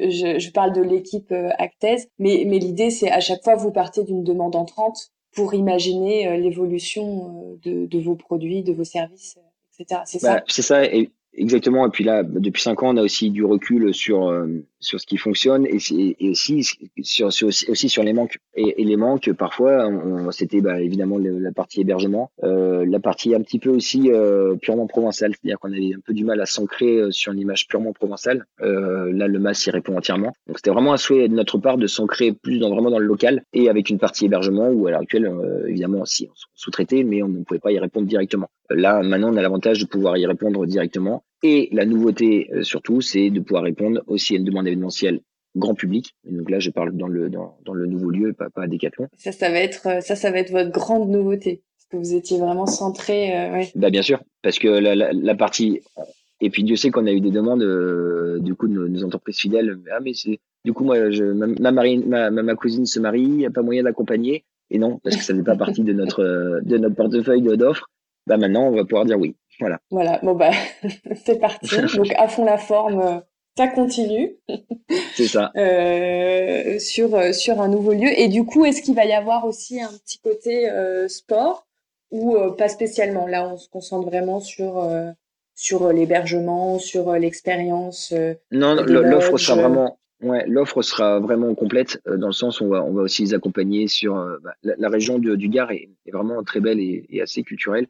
[0.00, 3.70] je, je, parle de l'équipe euh, Actes, mais, mais l'idée, c'est à chaque fois, vous
[3.70, 9.38] partez d'une demande entrante pour imaginer l'évolution de, de, vos produits, de vos services,
[9.78, 10.00] etc.
[10.04, 10.44] C'est bah, ça?
[10.48, 10.84] C'est ça.
[10.84, 11.86] Et Exactement.
[11.86, 15.06] Et puis là, depuis cinq ans, on a aussi du recul sur euh, sur ce
[15.06, 15.78] qui fonctionne et,
[16.18, 16.66] et aussi
[17.02, 18.38] sur, sur, aussi sur les manques.
[18.54, 19.88] Et, les manques, parfois,
[20.32, 24.86] c'était bah, évidemment la partie hébergement, euh, la partie un petit peu aussi euh, purement
[24.86, 27.92] provençale, c'est-à-dire qu'on avait un peu du mal à s'ancrer euh, sur une image purement
[27.92, 28.46] provençale.
[28.62, 30.32] Euh, là, le MAS y répond entièrement.
[30.46, 33.06] Donc c'était vraiment un souhait de notre part de s'ancrer plus dans vraiment dans le
[33.06, 35.30] local et avec une partie hébergement où à l'heure actuelle,
[35.68, 38.48] évidemment, aussi on sous-traitait, mais on ne pouvait pas y répondre directement.
[38.70, 41.22] Là, maintenant, on a l'avantage de pouvoir y répondre directement.
[41.42, 45.20] Et la nouveauté, surtout, c'est de pouvoir répondre aussi à une demande événementielle
[45.56, 46.14] grand public.
[46.24, 49.08] donc là, je parle dans le dans, dans le nouveau lieu, pas pas à Decathlon.
[49.18, 51.62] Ça, ça va être ça, ça va être votre grande nouveauté.
[51.76, 53.36] Parce que vous étiez vraiment centré.
[53.36, 53.72] Euh, ouais.
[53.74, 55.80] Bah bien sûr, parce que la, la, la partie
[56.40, 59.38] et puis Dieu sait qu'on a eu des demandes euh, du coup de nos, entreprises
[59.38, 59.78] fidèles.
[59.92, 63.36] Ah mais c'est du coup moi je, ma, ma, ma, ma cousine se marie, il
[63.36, 64.44] n'y a pas moyen d'accompagner.
[64.70, 67.90] Et non, parce que ça n'est pas partie de notre de notre portefeuille d'offres.
[68.30, 69.34] Bah maintenant on va pouvoir dire oui.
[69.58, 69.80] Voilà.
[69.90, 70.20] Voilà.
[70.22, 70.52] Bon bah
[71.24, 71.68] c'est parti.
[71.96, 73.18] Donc à fond la forme euh,
[73.56, 74.36] ça continue.
[75.14, 75.50] C'est ça.
[75.56, 78.08] euh, sur euh, sur un nouveau lieu.
[78.16, 81.66] Et du coup, est-ce qu'il va y avoir aussi un petit côté euh, sport
[82.12, 83.26] ou euh, pas spécialement?
[83.26, 84.88] Là, on se concentre vraiment sur
[85.56, 88.14] sur l'hébergement, sur l'expérience.
[88.52, 89.96] non, l'offre sera vraiment.
[90.22, 93.32] Ouais, l'offre sera vraiment complète dans le sens où on va, on va aussi les
[93.32, 97.22] accompagner sur bah, la, région du, du Gard est, est, vraiment très belle et, et
[97.22, 97.86] assez culturelle.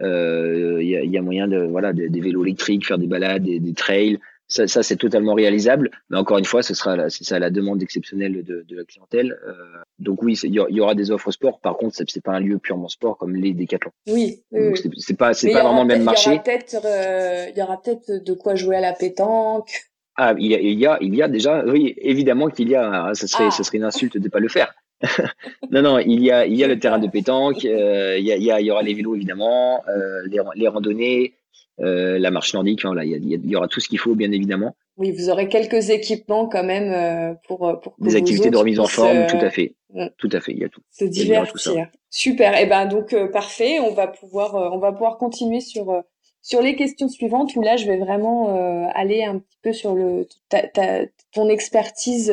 [0.00, 3.44] Il y, a, y, a, moyen de voilà des, des, vélos électriques, faire des balades,
[3.44, 4.18] des, des trails,
[4.52, 5.90] ça, ça c'est totalement réalisable.
[6.10, 9.38] Mais encore une fois, ce sera c'est ça la demande exceptionnelle de, de la clientèle.
[9.46, 9.52] Euh,
[9.98, 11.58] donc oui, il y, aura des offres sport.
[11.60, 13.92] Par contre, c'est pas un lieu purement sport comme les décathlons.
[14.06, 14.42] Oui.
[14.98, 16.38] c'est pas c'est pas vraiment le même marché.
[16.84, 19.72] Euh, il y aura peut-être de quoi jouer à la pétanque.
[20.16, 22.76] Ah, il y a, il y a, il y a déjà, oui, évidemment qu'il y
[22.76, 23.12] a.
[23.14, 23.50] Ça serait, ah.
[23.50, 24.74] ça serait une insulte de pas le faire.
[25.70, 28.32] non, non, il y a, il y a le terrain de pétanque, euh, il, y
[28.32, 31.34] a, il, y a, il y aura les vélos évidemment, euh, les, les randonnées,
[31.80, 32.82] euh, la marche nordique.
[32.84, 34.76] Il y, y, aura tout ce qu'il faut, bien évidemment.
[34.98, 38.78] Oui, vous aurez quelques équipements quand même euh, pour euh, pour des activités de remise
[38.78, 39.74] en forme, tout à fait,
[40.18, 40.52] tout à fait.
[40.52, 40.82] Il y a tout.
[40.90, 41.88] Se divertir.
[42.10, 42.54] Super.
[42.58, 43.80] Et eh ben donc parfait.
[43.80, 46.02] On va pouvoir on va pouvoir continuer sur
[46.42, 50.28] sur les questions suivantes où là je vais vraiment aller un petit peu sur le
[50.50, 52.30] ta, ta, ton expertise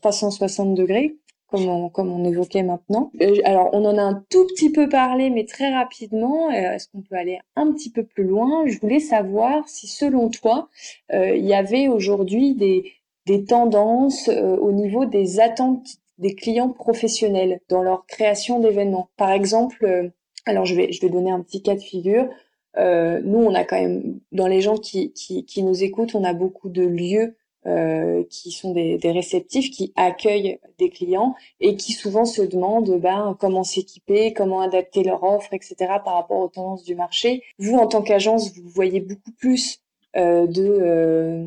[0.00, 1.16] 360 degrés
[1.50, 3.10] comme on, comme on évoquait maintenant.
[3.20, 6.48] Euh, alors, on en a un tout petit peu parlé, mais très rapidement.
[6.48, 8.64] Euh, est-ce qu'on peut aller un petit peu plus loin?
[8.66, 10.68] Je voulais savoir si, selon toi,
[11.12, 12.92] euh, il y avait aujourd'hui des,
[13.26, 15.86] des tendances au niveau des attentes
[16.18, 19.08] des clients professionnels dans leur création d'événements.
[19.16, 20.12] Par exemple,
[20.44, 22.28] alors je vais, je vais donner un petit cas de figure.
[22.76, 26.34] Nous, on a quand même, dans les gens qui, qui, qui nous écoutent, on a
[26.34, 27.36] beaucoup de lieux
[27.66, 32.98] euh, qui sont des, des, réceptifs, qui accueillent des clients et qui souvent se demandent
[32.98, 35.74] ben, comment s'équiper, comment adapter leur offre, etc.
[36.04, 37.42] par rapport aux tendances du marché.
[37.58, 39.80] Vous, en tant qu'agence, vous voyez beaucoup plus
[40.16, 41.44] euh, de, euh,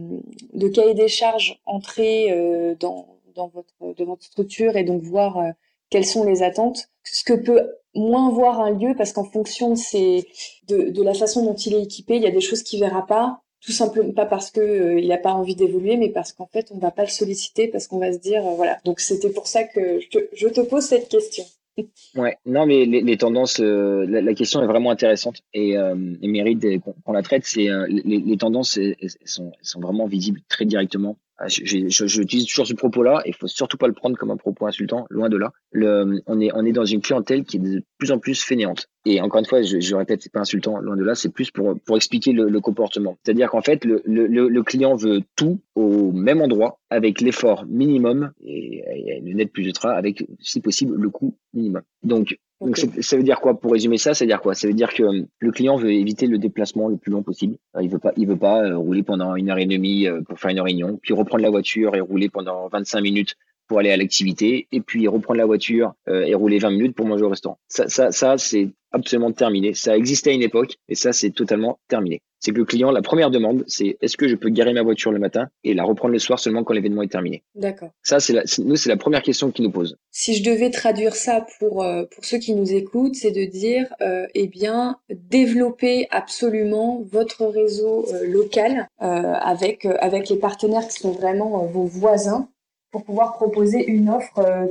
[0.53, 5.37] de cahiers des charges entrer euh, dans, dans, votre, de votre structure et donc voir
[5.37, 5.49] euh,
[5.89, 6.89] quelles sont les attentes.
[7.03, 10.21] Ce que peut moins voir un lieu parce qu'en fonction de,
[10.67, 13.05] de, de la façon dont il est équipé, il y a des choses qu'il verra
[13.05, 16.47] pas tout simplement pas parce que euh, il n'a pas envie d'évoluer, mais parce qu'en
[16.47, 18.77] fait on va pas le solliciter parce qu'on va se dire euh, voilà.
[18.83, 21.45] Donc c'était pour ça que je te, pose cette question.
[22.15, 27.13] Ouais, non mais les, tendances, euh, la, question est vraiment intéressante et, et mérite qu'on
[27.13, 27.45] la traite.
[27.45, 28.77] C'est les, tendances
[29.25, 33.77] sont, sont vraiment visibles très directement ah, j'utilise toujours ce propos-là, et il faut surtout
[33.77, 35.51] pas le prendre comme un propos insultant, loin de là.
[35.71, 38.87] Le, on est, on est dans une clientèle qui est de plus en plus fainéante.
[39.05, 41.49] Et encore une fois, je, je répète, c'est pas insultant, loin de là, c'est plus
[41.49, 43.17] pour, pour expliquer le, le comportement.
[43.23, 48.31] C'est-à-dire qu'en fait, le, le, le, client veut tout au même endroit, avec l'effort minimum,
[48.41, 51.81] et, et le net plus ultra, avec, si possible, le coût minimum.
[52.03, 54.13] Donc, donc ça veut dire quoi pour résumer ça?
[54.13, 54.55] Ça veut dire quoi?
[54.55, 57.57] Ça veut dire que euh, le client veut éviter le déplacement le plus long possible.
[57.81, 60.39] Il veut pas, il veut pas euh, rouler pendant une heure et demie euh, pour
[60.39, 63.35] faire une réunion, puis reprendre la voiture et rouler pendant 25 minutes
[63.67, 67.23] pour aller à l'activité, et puis reprendre la voiture et rouler 20 minutes pour manger
[67.23, 67.57] au restaurant.
[67.69, 69.73] Ça, ça, ça c'est absolument terminé.
[69.73, 73.01] Ça existait à une époque, et ça, c'est totalement terminé c'est que le client, la
[73.01, 76.11] première demande, c'est est-ce que je peux garer ma voiture le matin et la reprendre
[76.11, 77.41] le soir seulement quand l'événement est terminé?
[77.55, 77.91] D'accord.
[78.01, 79.97] Ça, c'est la, nous, c'est la première question qu'il nous pose.
[80.11, 83.87] Si je devais traduire ça pour euh, pour ceux qui nous écoutent, c'est de dire,
[84.01, 90.99] euh, eh bien, développer absolument votre réseau euh, local euh, avec avec les partenaires qui
[90.99, 92.49] sont vraiment vos voisins
[92.91, 94.67] pour pouvoir proposer une offre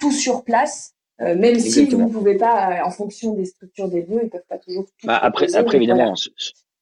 [0.00, 4.22] tout sur place même si vous ne pouvez pas, en fonction des structures des lieux,
[4.24, 5.06] ils peuvent pas toujours tout.
[5.06, 6.16] Bah, après, après évidemment,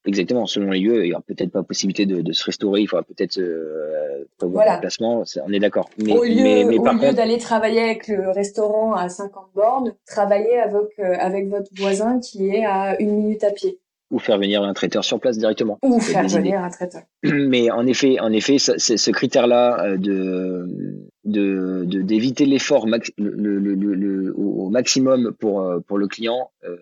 [0.07, 2.87] Exactement, selon les lieux, il n'y aura peut-être pas possibilité de, de, se restaurer, il
[2.87, 4.77] faudra peut-être euh, prévoir voilà.
[4.79, 5.91] un placement, on est d'accord.
[5.99, 9.95] Mais, au lieu, mais, mais au lieu d'aller travailler avec le restaurant à 50 bornes,
[10.07, 13.79] travailler avec, euh, avec votre voisin qui est à une minute à pied.
[14.11, 15.79] Ou faire venir un traiteur sur place directement.
[15.83, 17.03] Ou faire venir un traiteur.
[17.23, 23.31] Mais en effet, en effet, ça, ce critère-là euh, de de d'éviter l'effort max, le,
[23.31, 26.77] le, le, au maximum pour euh, pour le client, euh,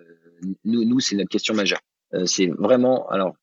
[0.64, 1.80] nous, nous c'est notre question majeure.
[2.14, 3.34] Euh, c'est vraiment, alors,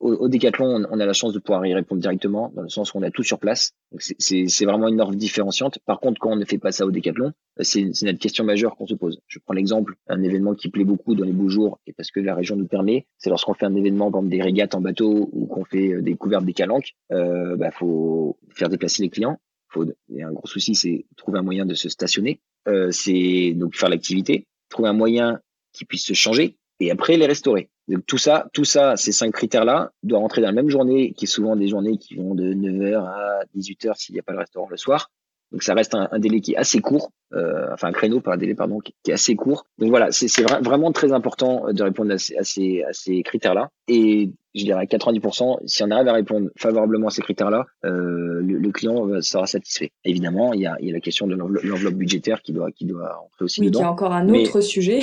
[0.00, 2.98] au, Décathlon, on, a la chance de pouvoir y répondre directement, dans le sens où
[2.98, 3.72] on a tout sur place.
[3.98, 5.78] C'est vraiment une offre différenciante.
[5.86, 8.86] Par contre, quand on ne fait pas ça au Décathlon, c'est notre question majeure qu'on
[8.86, 9.20] se pose.
[9.26, 12.20] Je prends l'exemple, un événement qui plaît beaucoup dans les beaux jours, et parce que
[12.20, 15.46] la région nous permet, c'est lorsqu'on fait un événement, comme des régates en bateau ou
[15.46, 19.38] qu'on fait euh, des couvertes des calanques, euh, bah, faut faire déplacer les clients.
[19.68, 19.84] Faut,
[20.14, 22.40] et un gros souci, c'est trouver un moyen de se stationner.
[22.68, 25.40] Euh, c'est donc faire l'activité, trouver un moyen
[25.72, 27.70] qui puisse se changer et après les restaurer.
[27.88, 31.26] Donc tout ça, tout ça, ces cinq critères-là doivent rentrer dans la même journée, qui
[31.26, 34.40] est souvent des journées qui vont de 9h à 18h s'il n'y a pas le
[34.40, 35.10] restaurant le soir.
[35.52, 38.36] Donc ça reste un, délai qui est assez court, euh, enfin un créneau par un
[38.36, 39.64] délai pardon qui, est assez court.
[39.78, 43.70] Donc voilà, c'est vraiment très important de répondre à ces, à ces, à ces critères-là.
[43.86, 48.40] Et je dirais à 90%, si on arrive à répondre favorablement à ces critères-là, euh,
[48.42, 49.92] le, client sera satisfait.
[50.04, 52.84] Évidemment, il y a, il y a la question de l'enveloppe budgétaire qui doit, qui
[52.84, 53.78] doit entrer aussi oui, dedans.
[53.78, 55.00] Qui est encore un autre sujet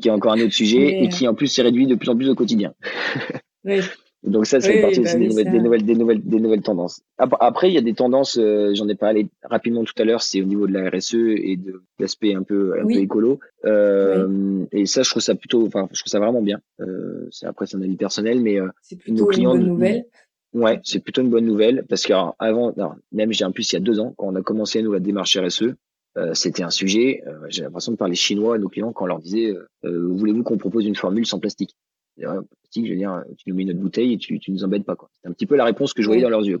[0.00, 2.16] qui est encore un autre sujet et qui en plus s'est réduit de plus en
[2.16, 2.74] plus au quotidien.
[3.62, 3.80] Oui.
[4.22, 7.02] Donc ça, c'est partie aussi bah des, nouvelles, des, nouvelles, des, nouvelles, des nouvelles tendances.
[7.16, 10.42] Après, il y a des tendances, euh, j'en ai parlé rapidement tout à l'heure, c'est
[10.42, 13.40] au niveau de la RSE et de l'aspect un peu, un peu écolo.
[13.64, 16.60] Euh, Et ça, je trouve ça plutôt, enfin, je trouve ça vraiment bien.
[16.80, 20.04] Euh, c'est après, c'est un avis personnel, mais c'est plutôt clients, une bonne nouvelle.
[20.52, 22.74] Ouais, c'est plutôt une bonne nouvelle parce qu'avant,
[23.12, 25.00] même j'ai un plus il y a deux ans, quand on a commencé nous la
[25.00, 25.76] démarche RSE,
[26.16, 27.22] euh, c'était un sujet.
[27.26, 29.54] Euh, j'ai l'impression de parler chinois à nos clients quand on leur disait
[29.84, 31.76] euh, voulez-vous qu'on propose une formule sans plastique?
[32.16, 34.96] Plastique, je veux dire, tu nous mets notre bouteille et tu, tu nous embêtes pas.
[35.22, 36.60] C'est un petit peu la réponse que je voyais dans leurs yeux.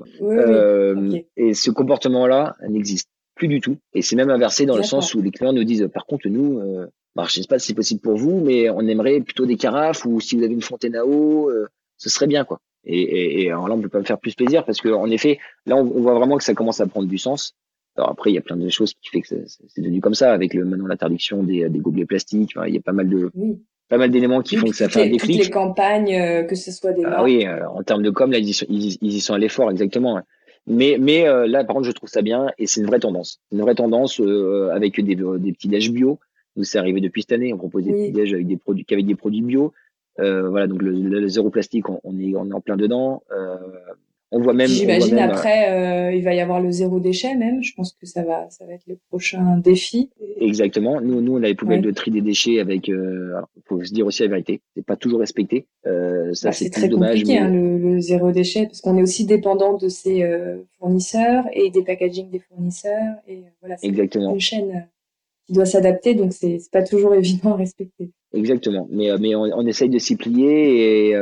[1.36, 3.76] Et ce comportement-là n'existe plus du tout.
[3.92, 6.62] Et c'est même inversé dans le sens où les clients nous disent par contre nous,
[7.14, 10.06] bah, je sais pas si c'est possible pour vous, mais on aimerait plutôt des carafes
[10.06, 11.50] ou si vous avez une fontaine à eau,
[11.98, 12.60] ce serait bien quoi.
[12.84, 15.10] Et, et, et alors là, on peut pas me faire plus plaisir parce que en
[15.10, 17.54] effet, là, on, on, voit vraiment que ça commence à prendre du sens.
[17.96, 20.32] Alors après, il y a plein de choses qui fait que c'est devenu comme ça,
[20.32, 22.52] avec le, maintenant l'interdiction des, des gobelets plastiques.
[22.66, 23.30] il y a pas mal de
[23.90, 25.36] pas mal d'éléments qui font que ça fait un déclic.
[25.36, 27.02] Toutes les campagnes, euh, que ce soit des.
[27.04, 29.38] Ah oui, euh, en termes de com, là, ils y sont, ils, y sont à
[29.38, 30.20] l'effort, exactement.
[30.66, 33.40] Mais, mais euh, là, par contre, je trouve ça bien et c'est une vraie tendance.
[33.50, 34.20] Une vraie tendance
[34.72, 36.20] avec des, des petits déj bio.
[36.56, 37.52] Nous, c'est arrivé depuis cette année.
[37.52, 39.72] On propose des petits déj avec des produits, avec des produits bio.
[40.18, 43.24] voilà, donc le, zéro plastique, on, on, est, on est en plein dedans.
[44.32, 44.68] On voit même.
[44.68, 47.62] J'imagine après, euh, il va y avoir le zéro déchet même.
[47.62, 50.10] Je pense que ça va, ça va être le prochain défi.
[50.38, 51.00] Exactement.
[51.00, 52.88] Nous, nous, on a les poubelles de tri des déchets avec.
[52.88, 54.60] Euh, alors, faut se dire aussi la vérité.
[54.74, 55.66] C'est pas toujours respecté.
[55.86, 59.02] Euh, ça, bah, c'est très dommage, compliqué hein, le, le, zéro déchet parce qu'on est
[59.02, 63.76] aussi dépendant de ses euh, fournisseurs et des packaging des fournisseurs et euh, voilà.
[63.78, 64.34] C'est Exactement.
[64.34, 64.88] Une chaîne
[65.46, 68.10] qui doit s'adapter, donc c'est pas toujours évident à respecter.
[68.32, 68.86] Exactement.
[68.90, 71.16] Mais mais on, on essaye de s'y plier et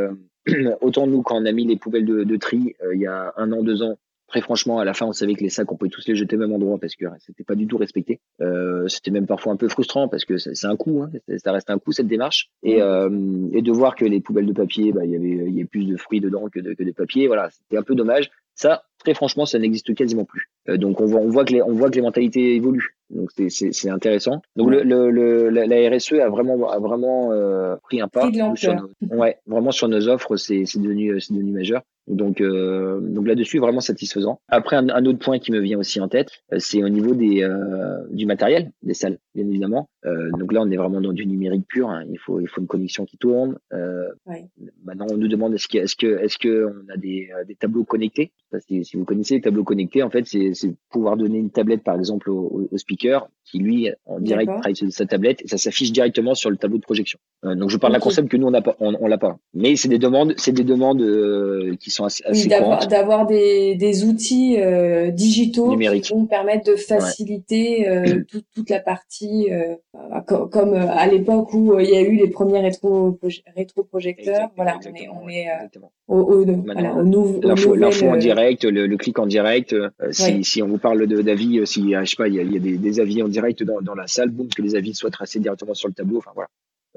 [0.80, 3.32] autant nous, quand on a mis les poubelles de, de tri euh, il y a
[3.36, 5.76] un an, deux ans, très franchement, à la fin, on savait que les sacs, on
[5.76, 8.20] pouvait tous les jeter au même endroit parce que c'était pas du tout respecté.
[8.40, 11.70] Euh, c'était même parfois un peu frustrant parce que c'est un coût, hein, ça reste
[11.70, 12.51] un coût cette démarche.
[12.62, 15.55] Et, euh, et de voir que les poubelles de papier, bah, il y avait, il
[15.55, 17.26] y avait plus de fruits dedans que de, que de papier.
[17.26, 18.30] Voilà, c'était un peu dommage.
[18.55, 20.51] Ça, très franchement, ça n'existe quasiment plus.
[20.68, 22.97] Euh, donc on voit, on voit que les, on voit que les mentalités évoluent.
[23.11, 24.42] Donc c'est, c'est, intéressant.
[24.56, 28.30] Donc le, le, la, RSE a vraiment, a vraiment euh, pris un pas.
[28.54, 31.82] sur ouais, vraiment sur nos offres, c'est, c'est devenu, c'est devenu majeur.
[32.09, 34.40] Donc, euh, donc là-dessus, vraiment satisfaisant.
[34.48, 37.14] Après, un, un, autre point qui me vient aussi en tête, euh, c'est au niveau
[37.14, 39.88] des, euh, du matériel des salles, bien évidemment.
[40.06, 41.90] Euh, donc là, on est vraiment dans du numérique pur.
[41.90, 42.04] Hein.
[42.11, 43.59] Il faut, il faut une connexion qui tourne.
[43.72, 44.09] Euh,
[44.84, 47.84] Maintenant, on nous demande est-ce que, est-ce que, est-ce que on a des, des tableaux
[47.84, 48.30] connectés?
[48.66, 51.82] Si, si, vous connaissez les tableaux connectés, en fait, c'est, c'est pouvoir donner une tablette,
[51.82, 55.56] par exemple, au, au speaker qui lui en direct travaille sur sa tablette et ça
[55.56, 57.18] s'affiche directement sur le tableau de projection.
[57.44, 59.38] Euh, donc je parle d'un concept que nous on n'a pas, on, on l'a pas.
[59.54, 63.26] Mais c'est des demandes, c'est des demandes euh, qui sont assez, assez oui, d'avoir, d'avoir
[63.26, 69.49] des, des outils euh, digitaux qui vont permettre de faciliter euh, toute, toute la partie
[69.51, 69.74] euh,
[70.26, 73.18] comme, à l'époque où il y a eu les premiers rétro
[73.57, 74.51] rétroprojecteurs.
[74.57, 75.46] Voilà, on est on est
[76.07, 79.74] au, au, voilà, au, nouveau l'info, l'info en direct, le, le, clic en direct.
[80.11, 82.53] si, si on vous parle de d'avis, si je sais pas, il y a, il
[82.53, 84.74] y a des, des avis en direct direct dans, dans, la salle, boum, que les
[84.74, 86.18] avis soient tracés directement sur le tableau.
[86.18, 86.49] Enfin voilà.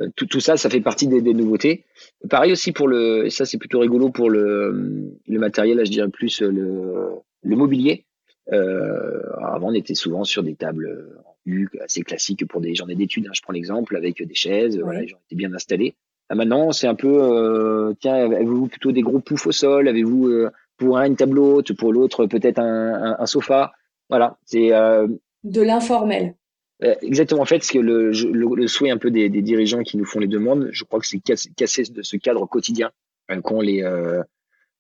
[0.02, 1.86] Euh, tout, tout, ça, ça fait partie des, des, nouveautés.
[2.30, 5.92] Pareil aussi pour le, et ça c'est plutôt rigolo pour le, le matériel, là je
[5.92, 7.10] dirais plus le,
[7.44, 8.06] le mobilier.
[8.52, 12.96] Euh, avant on était souvent sur des tables en U assez classiques pour des journées
[12.96, 13.28] d'études.
[13.28, 13.34] Hein.
[13.34, 15.96] Je prends l'exemple avec des chaises, voilà, les gens étaient bien installés.
[16.34, 19.88] maintenant c'est un peu, euh, tiens, avez-vous plutôt des gros poufs au sol?
[19.88, 23.74] Avez-vous euh, pour un une table haute, pour l'autre peut-être un, un, un, sofa?
[24.10, 25.08] Voilà, c'est euh,
[25.44, 26.36] de l'informel.
[26.84, 27.42] Euh, exactement.
[27.42, 30.20] En fait, ce que le, le, souhait un peu des, des, dirigeants qui nous font
[30.20, 32.92] les demandes, je crois que c'est casser de ce cadre quotidien
[33.30, 34.24] euh, qu'on les euh,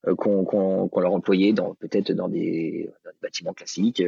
[0.08, 2.89] euh qu'on qu'on leur employait dans peut-être dans des,
[3.22, 4.02] bâtiments classiques.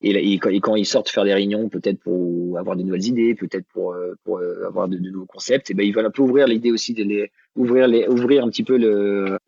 [0.00, 3.06] Et, et, quand, et, quand, ils sortent faire des réunions, peut-être pour avoir de nouvelles
[3.06, 6.22] idées, peut-être pour, pour avoir de, de, nouveaux concepts, et ben ils veulent un peu
[6.22, 8.76] ouvrir l'idée aussi de les ouvrir les, ouvrir un petit peu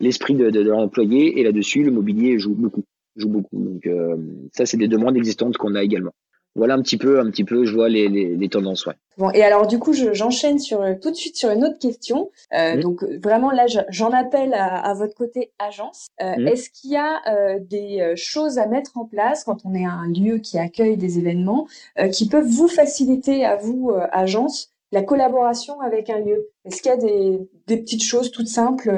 [0.00, 2.84] l'esprit de, de, l'employé et là-dessus le mobilier joue beaucoup,
[3.16, 3.64] joue beaucoup.
[3.64, 3.88] Donc
[4.52, 6.14] ça c'est des demandes existantes qu'on a également
[6.56, 8.86] voilà un petit peu, un petit peu, je vois les, les, les tendances.
[8.86, 8.94] Ouais.
[9.18, 12.30] Bon, et alors du coup, j'enchaîne sur tout de suite sur une autre question.
[12.54, 16.08] Euh, Donc vraiment là, j'en appelle à, à, votre côté agence.
[16.22, 19.74] Euh, Est-ce qu'il y a euh, des euh, choses à mettre en place quand on
[19.74, 24.70] est un lieu qui accueille des événements euh, qui peuvent vous faciliter à vous agence
[24.92, 26.48] la collaboration avec un lieu?
[26.64, 28.90] Est-ce qu'il y a des, des, petites choses toutes simples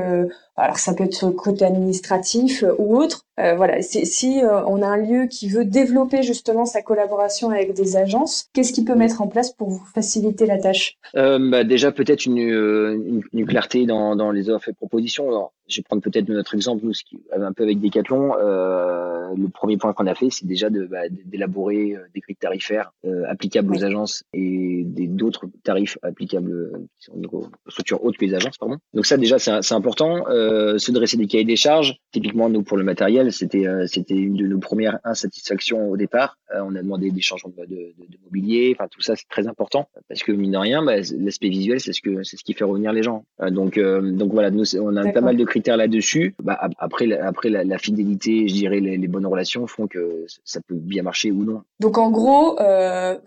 [0.57, 4.99] Alors ça peut être côté administratif ou autre euh, voilà, si euh, on a un
[4.99, 9.27] lieu qui veut développer justement sa collaboration avec des agences, qu'est-ce qu'il peut mettre en
[9.27, 10.99] place pour vous faciliter la tâche?
[11.17, 15.29] Euh, bah, Déjà peut-être une, une, une, clarté dans, dans, les offres et propositions.
[15.29, 18.35] Alors, je vais prendre peut-être notre exemple, nous, ce qui, un peu avec Decathlon.
[18.39, 22.93] Euh, le premier point qu'on a fait, c'est déjà de, bah, d'élaborer des grilles tarifaires
[23.29, 28.59] applicables aux agences et d'autres tarifs applicables qui sont aux structures hautes que les agences.
[28.59, 28.79] Pardon.
[28.95, 30.25] Donc ça déjà, c'est important.
[30.27, 31.97] se dresser des cahiers des charges.
[32.13, 36.39] Typiquement, nous, pour le matériel, c'était euh, c'était une de nos premières insatisfactions au départ.
[36.55, 39.47] Euh, on a demandé des changements de, de, de mobilier, enfin tout ça c'est très
[39.47, 42.55] important parce que mine de rien, bah, l'aspect visuel c'est ce que c'est ce qui
[42.55, 43.25] fait revenir les gens.
[43.41, 46.35] Euh, donc donc voilà, nous on a pas mal de critères là-dessus.
[46.43, 50.61] Bah, après après la, la, fidélité, je dirais les, les, bonnes relations font que ça
[50.67, 51.63] peut bien marcher ou non.
[51.81, 52.57] Donc en gros,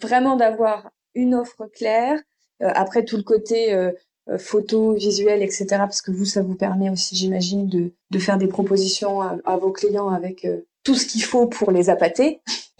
[0.02, 2.20] vraiment d'avoir une offre claire.
[2.60, 3.92] après tout le côté euh,
[4.38, 5.66] photos, visuels, etc.
[5.78, 9.72] Parce que vous, ça vous permet aussi, j'imagine, de, de faire des propositions à, vos
[9.72, 12.42] clients avec euh, tout ce qu'il faut pour les appâter.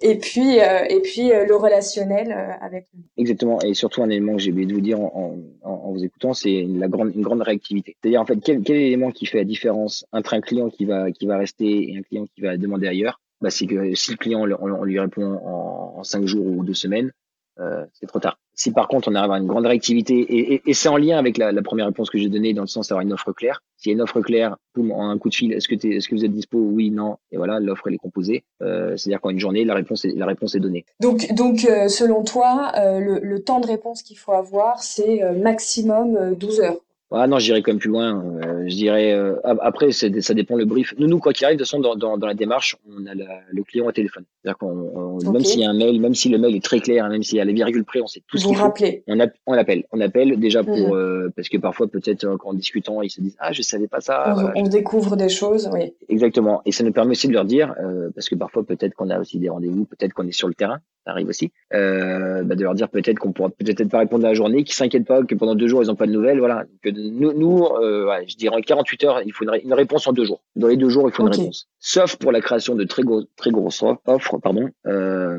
[0.00, 3.60] et puis, euh, et puis le relationnel avec Exactement.
[3.60, 6.66] Et surtout, un élément que j'ai oublié de vous dire en, en, vous écoutant, c'est
[6.68, 7.96] la grande, une grande réactivité.
[8.00, 11.10] C'est-à-dire, en fait, quel, quel élément qui fait la différence entre un client qui va,
[11.10, 13.20] qui va rester et un client qui va demander ailleurs?
[13.40, 16.64] Bah, C'est que si le client, on, on lui répond en, en cinq jours ou
[16.64, 17.12] deux semaines,
[17.58, 18.38] euh, c'est trop tard.
[18.54, 21.52] Si par contre on arrive à une grande réactivité, et, c'est en lien avec la,
[21.62, 23.62] première réponse que j'ai donnée, dans le sens d'avoir une offre claire.
[23.76, 25.96] S'il y a une offre claire, boum, en un coup de fil, est-ce que, es,
[25.96, 26.58] est-ce que vous êtes dispo?
[26.58, 27.16] Oui, non.
[27.30, 28.44] Et voilà, l'offre elle est composée.
[28.62, 30.84] Euh, c'est-à-dire qu'en une journée, la réponse est, la réponse est donnée.
[31.00, 35.20] Donc, donc euh, selon toi, euh, le, le, temps de réponse qu'il faut avoir, c'est
[35.34, 36.76] maximum 12 heures.
[37.12, 38.20] Ah non, j'irai quand même plus loin.
[38.44, 40.92] Euh, je dirais euh, après, ça dépend le brief.
[40.98, 43.14] Nous, nous quoi qu'il arrive, de toute façon, dans, dans, dans la démarche, on a
[43.14, 44.24] le client au téléphone.
[44.42, 47.08] C'est-à-dire qu'on, même s'il y a un mail, même si le mail est très clair,
[47.08, 48.72] même s'il y a les virgules près, on sait tout ce qu'il faut.
[49.06, 50.92] On, a, on appelle, on appelle déjà pour mhm.
[50.92, 54.00] euh, parce que parfois peut-être euh, qu'en discutant, ils se disent ah je savais pas
[54.00, 54.34] ça.
[54.56, 55.94] On, on découvre des choses, oui.
[56.08, 56.62] Exactement.
[56.66, 57.72] Et ça nous permet aussi de leur dire
[58.14, 60.80] parce que parfois peut-être qu'on a aussi des rendez-vous, peut-être qu'on est sur le terrain
[61.06, 64.28] ça arrive aussi, euh, bah de leur dire peut-être qu'on pourra peut-être pas répondre à
[64.28, 66.64] la journée, qu'ils s'inquiètent pas que pendant deux jours ils n'ont pas de nouvelles, voilà.
[66.82, 70.12] Que nous, nous euh, ouais, je dirais 48 heures, il faut une, une, réponse en
[70.12, 70.42] deux jours.
[70.56, 71.68] Dans les deux jours, il faut une réponse.
[71.78, 74.68] Sauf pour la création de très gros, très grosses offres, pardon.
[74.86, 75.38] Euh,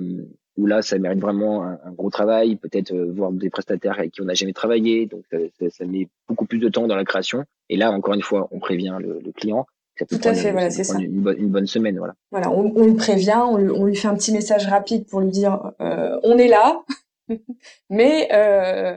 [0.56, 4.12] où là, ça mérite vraiment un, un gros travail, peut-être euh, voir des prestataires avec
[4.12, 6.96] qui on n'a jamais travaillé, donc ça, ça, ça, met beaucoup plus de temps dans
[6.96, 7.44] la création.
[7.70, 9.68] Et là, encore une fois, on prévient le, le client.
[10.06, 10.98] Tout à fait, voilà, c'est ça.
[11.00, 12.14] Une, bonne, semaine, voilà.
[12.32, 15.30] Voilà, on, on le prévient, on, on, lui fait un petit message rapide pour lui
[15.30, 16.82] dire euh, on est là,
[17.90, 18.96] mais euh,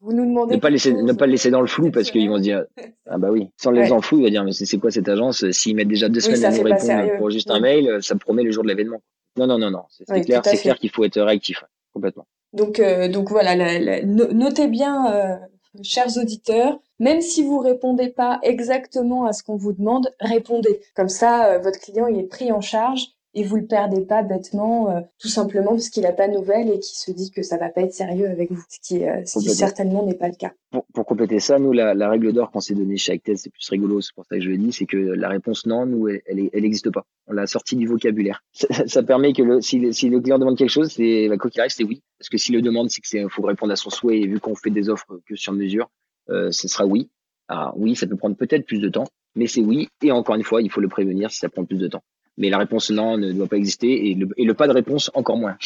[0.00, 0.56] vous nous demandez.
[0.56, 2.64] Ne pas laisser, ne pas le laisser dans le flou parce qu'ils vont se dire
[3.06, 3.92] ah bah oui, sans les ouais.
[3.92, 5.48] en flou, il va dire mais c'est quoi cette agence?
[5.50, 8.50] S'ils mettent déjà deux semaines à nous répondre pour juste un mail, ça promet le
[8.50, 9.02] jour de l'événement.
[9.36, 12.26] Non non non non, c'est oui, clair, c'est clair qu'il faut être réactif complètement.
[12.52, 15.36] Donc euh, donc voilà, la, la, notez bien, euh,
[15.82, 20.80] chers auditeurs, même si vous répondez pas exactement à ce qu'on vous demande, répondez.
[20.94, 24.22] Comme ça, euh, votre client il est pris en charge et vous le perdez pas
[24.22, 27.42] bêtement, euh, tout simplement parce qu'il a pas de nouvelles et qu'il se dit que
[27.42, 30.28] ça va pas être sérieux avec vous, ce qui, euh, ce qui certainement n'est pas
[30.28, 30.52] le cas.
[30.70, 33.50] Pour, pour, compléter ça, nous la, la règle d'or qu'on s'est donnée chez Actes, c'est
[33.50, 36.06] plus rigolo, c'est pour ça que je le dis, c'est que la réponse non, nous
[36.06, 37.04] elle, elle, existe pas.
[37.26, 38.44] On l'a sortie du vocabulaire.
[38.52, 41.36] Ça, ça, permet que le, si, le, si le client demande quelque chose, c'est bah,
[41.36, 43.76] quoi qu'il arrive, c'est oui, parce que s'il le demande, c'est c'est faut répondre à
[43.76, 45.90] son souhait et vu qu'on fait des offres que sur mesure,
[46.28, 47.10] ce sera oui.
[47.48, 49.88] Ah oui, ça peut prendre peut-être plus de temps, mais c'est oui.
[50.02, 52.02] Et encore une fois, il faut le prévenir si ça prend plus de temps.
[52.38, 55.10] Mais la réponse non ne doit pas exister et le, et le pas de réponse
[55.14, 55.56] encore moins.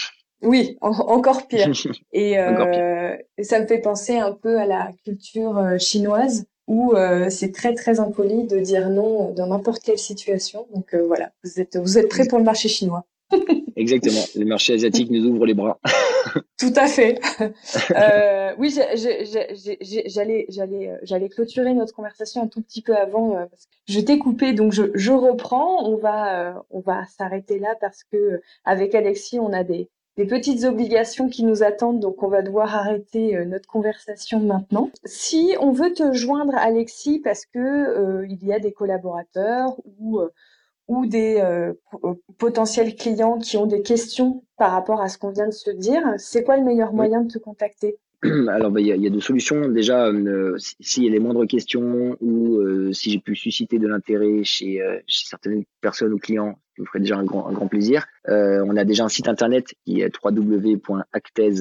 [0.42, 1.70] Oui, en, encore pire.
[2.12, 3.44] Et, euh, encore pire.
[3.44, 7.74] ça me fait penser un peu à la culture euh, chinoise où euh, c'est très
[7.74, 10.66] très impoli de dire non dans n'importe quelle situation.
[10.74, 13.04] Donc euh, voilà, vous êtes vous êtes prêts pour le marché chinois.
[13.76, 14.22] Exactement.
[14.34, 15.78] Le marché asiatique nous ouvre les bras.
[16.58, 17.20] Tout à fait.
[17.90, 23.36] Euh, oui, j'allais, j'allais, euh, j'allais clôturer notre conversation un tout petit peu avant.
[23.36, 25.84] Euh, parce que je t'ai coupé, donc je, je reprends.
[25.88, 30.64] On va, on va s'arrêter là parce que avec Alexis, on a des, des petites
[30.64, 34.90] obligations qui nous attendent, donc on va devoir arrêter notre conversation maintenant.
[35.04, 40.20] Si on veut te joindre, Alexis, parce que euh, il y a des collaborateurs ou
[40.88, 41.72] ou des euh,
[42.04, 45.70] euh, potentiels clients qui ont des questions par rapport à ce qu'on vient de se
[45.70, 47.96] dire, c'est quoi le meilleur moyen de te contacter?
[48.48, 49.68] Alors, bah, il y, a, deux solutions.
[49.68, 53.86] Déjà, euh, s'il y a les moindres questions ou euh, si j'ai pu susciter de
[53.86, 58.06] l'intérêt chez, certaines personnes ou clients, ça me ferait déjà un grand, un grand plaisir.
[58.26, 61.56] on a déjà un site internet qui est www.actez.fr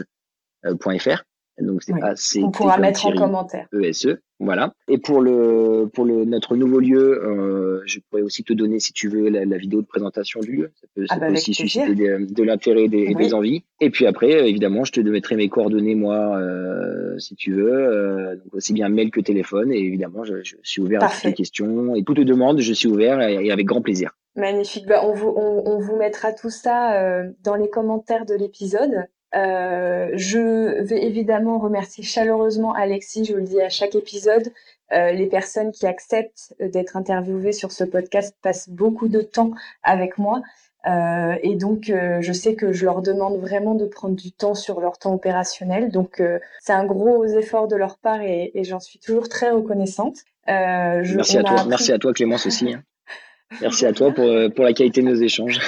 [1.62, 1.84] donc
[2.16, 3.68] c'est On pourra mettre en commentaire.
[3.72, 4.74] ESE, voilà.
[4.90, 8.92] Et pour le pour le notre nouveau lieu, euh, je pourrais aussi te donner si
[8.92, 10.72] tu veux la, vidéo de présentation du lieu.
[10.76, 13.64] Ça peut, ah bah aussi susciter de l'intérêt et des, envies.
[13.80, 18.36] Et puis après, évidemment, je te mettrai mes coordonnées moi, euh, si tu veux, euh,
[18.36, 19.72] donc aussi bien mail que téléphone.
[19.72, 22.60] Et évidemment, je, je suis ouvert à toutes les questions et toutes les demandes.
[22.60, 24.12] Je suis ouvert et, avec grand plaisir.
[24.36, 24.86] Magnifique.
[24.86, 29.06] Bah, on, vous, on, on, vous mettra tout ça euh, dans les commentaires de l'épisode.
[29.36, 34.52] Euh, je vais évidemment remercier chaleureusement Alexis, je le dis à chaque épisode.
[34.94, 39.52] Euh, les personnes qui acceptent d'être interviewées sur ce podcast passent beaucoup de temps
[39.84, 40.42] avec moi.
[40.88, 44.80] Euh, et donc, je sais que je leur demande vraiment de prendre du temps sur
[44.80, 45.90] leur temps opérationnel.
[45.90, 46.22] Donc,
[46.60, 50.20] c'est un gros effort de leur part et, j'en suis toujours très reconnaissante.
[50.48, 52.74] merci à toi, merci à toi Clémence aussi.
[52.74, 52.84] Hein.
[53.62, 54.26] Merci à toi pour,
[54.56, 55.60] pour la qualité de nos échanges.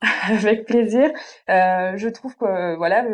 [0.28, 1.10] Avec plaisir.
[1.48, 3.06] Euh, je trouve que voilà,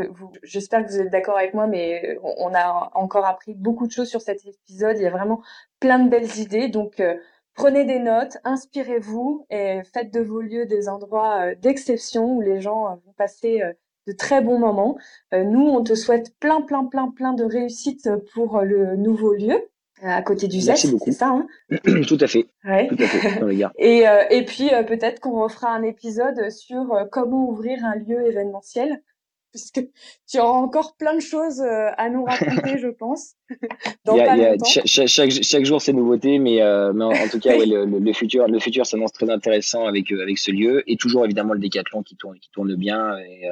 [0.43, 4.09] j'espère que vous êtes d'accord avec moi, mais on a encore appris beaucoup de choses
[4.09, 4.97] sur cet épisode.
[4.99, 5.43] Il y a vraiment
[5.79, 7.17] plein de belles idées, donc euh,
[7.55, 12.61] prenez des notes, inspirez-vous et faites de vos lieux des endroits euh, d'exception où les
[12.61, 13.63] gens vont passer
[14.07, 14.97] de très bons moments.
[15.33, 19.71] nous, on te souhaite plein, plein, plein, plein de réussite pour le nouveau lieu
[20.03, 21.47] à côté du Z, c'est ça hein?
[22.09, 22.47] Tout à fait.
[22.65, 22.89] Ouais.
[22.89, 23.39] Tout à fait,
[23.79, 27.97] et, euh, et puis euh, peut-être qu'on refera un épisode sur euh, comment ouvrir un
[27.97, 29.03] lieu événementiel,
[29.51, 29.81] puisque
[30.29, 33.35] tu auras encore plein de choses à nous raconter, je pense.
[34.05, 36.61] Dans y a, y a, chaque, chaque, chaque, jour c'est nouveauté, mais,
[36.95, 40.39] mais en, tout cas, ouais, le, le, futur, le futur s'annonce très intéressant avec avec
[40.39, 43.49] ce lieu et toujours évidemment le décathlon qui tourne qui tourne bien et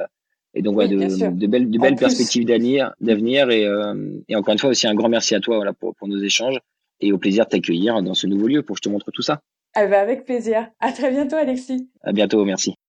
[0.53, 4.53] et donc, voilà, de, de, belles, de belles perspectives d'avenir, d'avenir et, euh, et encore
[4.53, 6.59] une fois aussi un grand merci à toi voilà, pour, pour nos échanges
[7.01, 9.21] et au plaisir de t'accueillir dans ce nouveau lieu pour que je te montre tout
[9.21, 9.41] ça.
[9.77, 10.67] Eh ben avec plaisir.
[10.79, 11.89] À très bientôt, Alexis.
[12.01, 12.75] À bientôt, merci.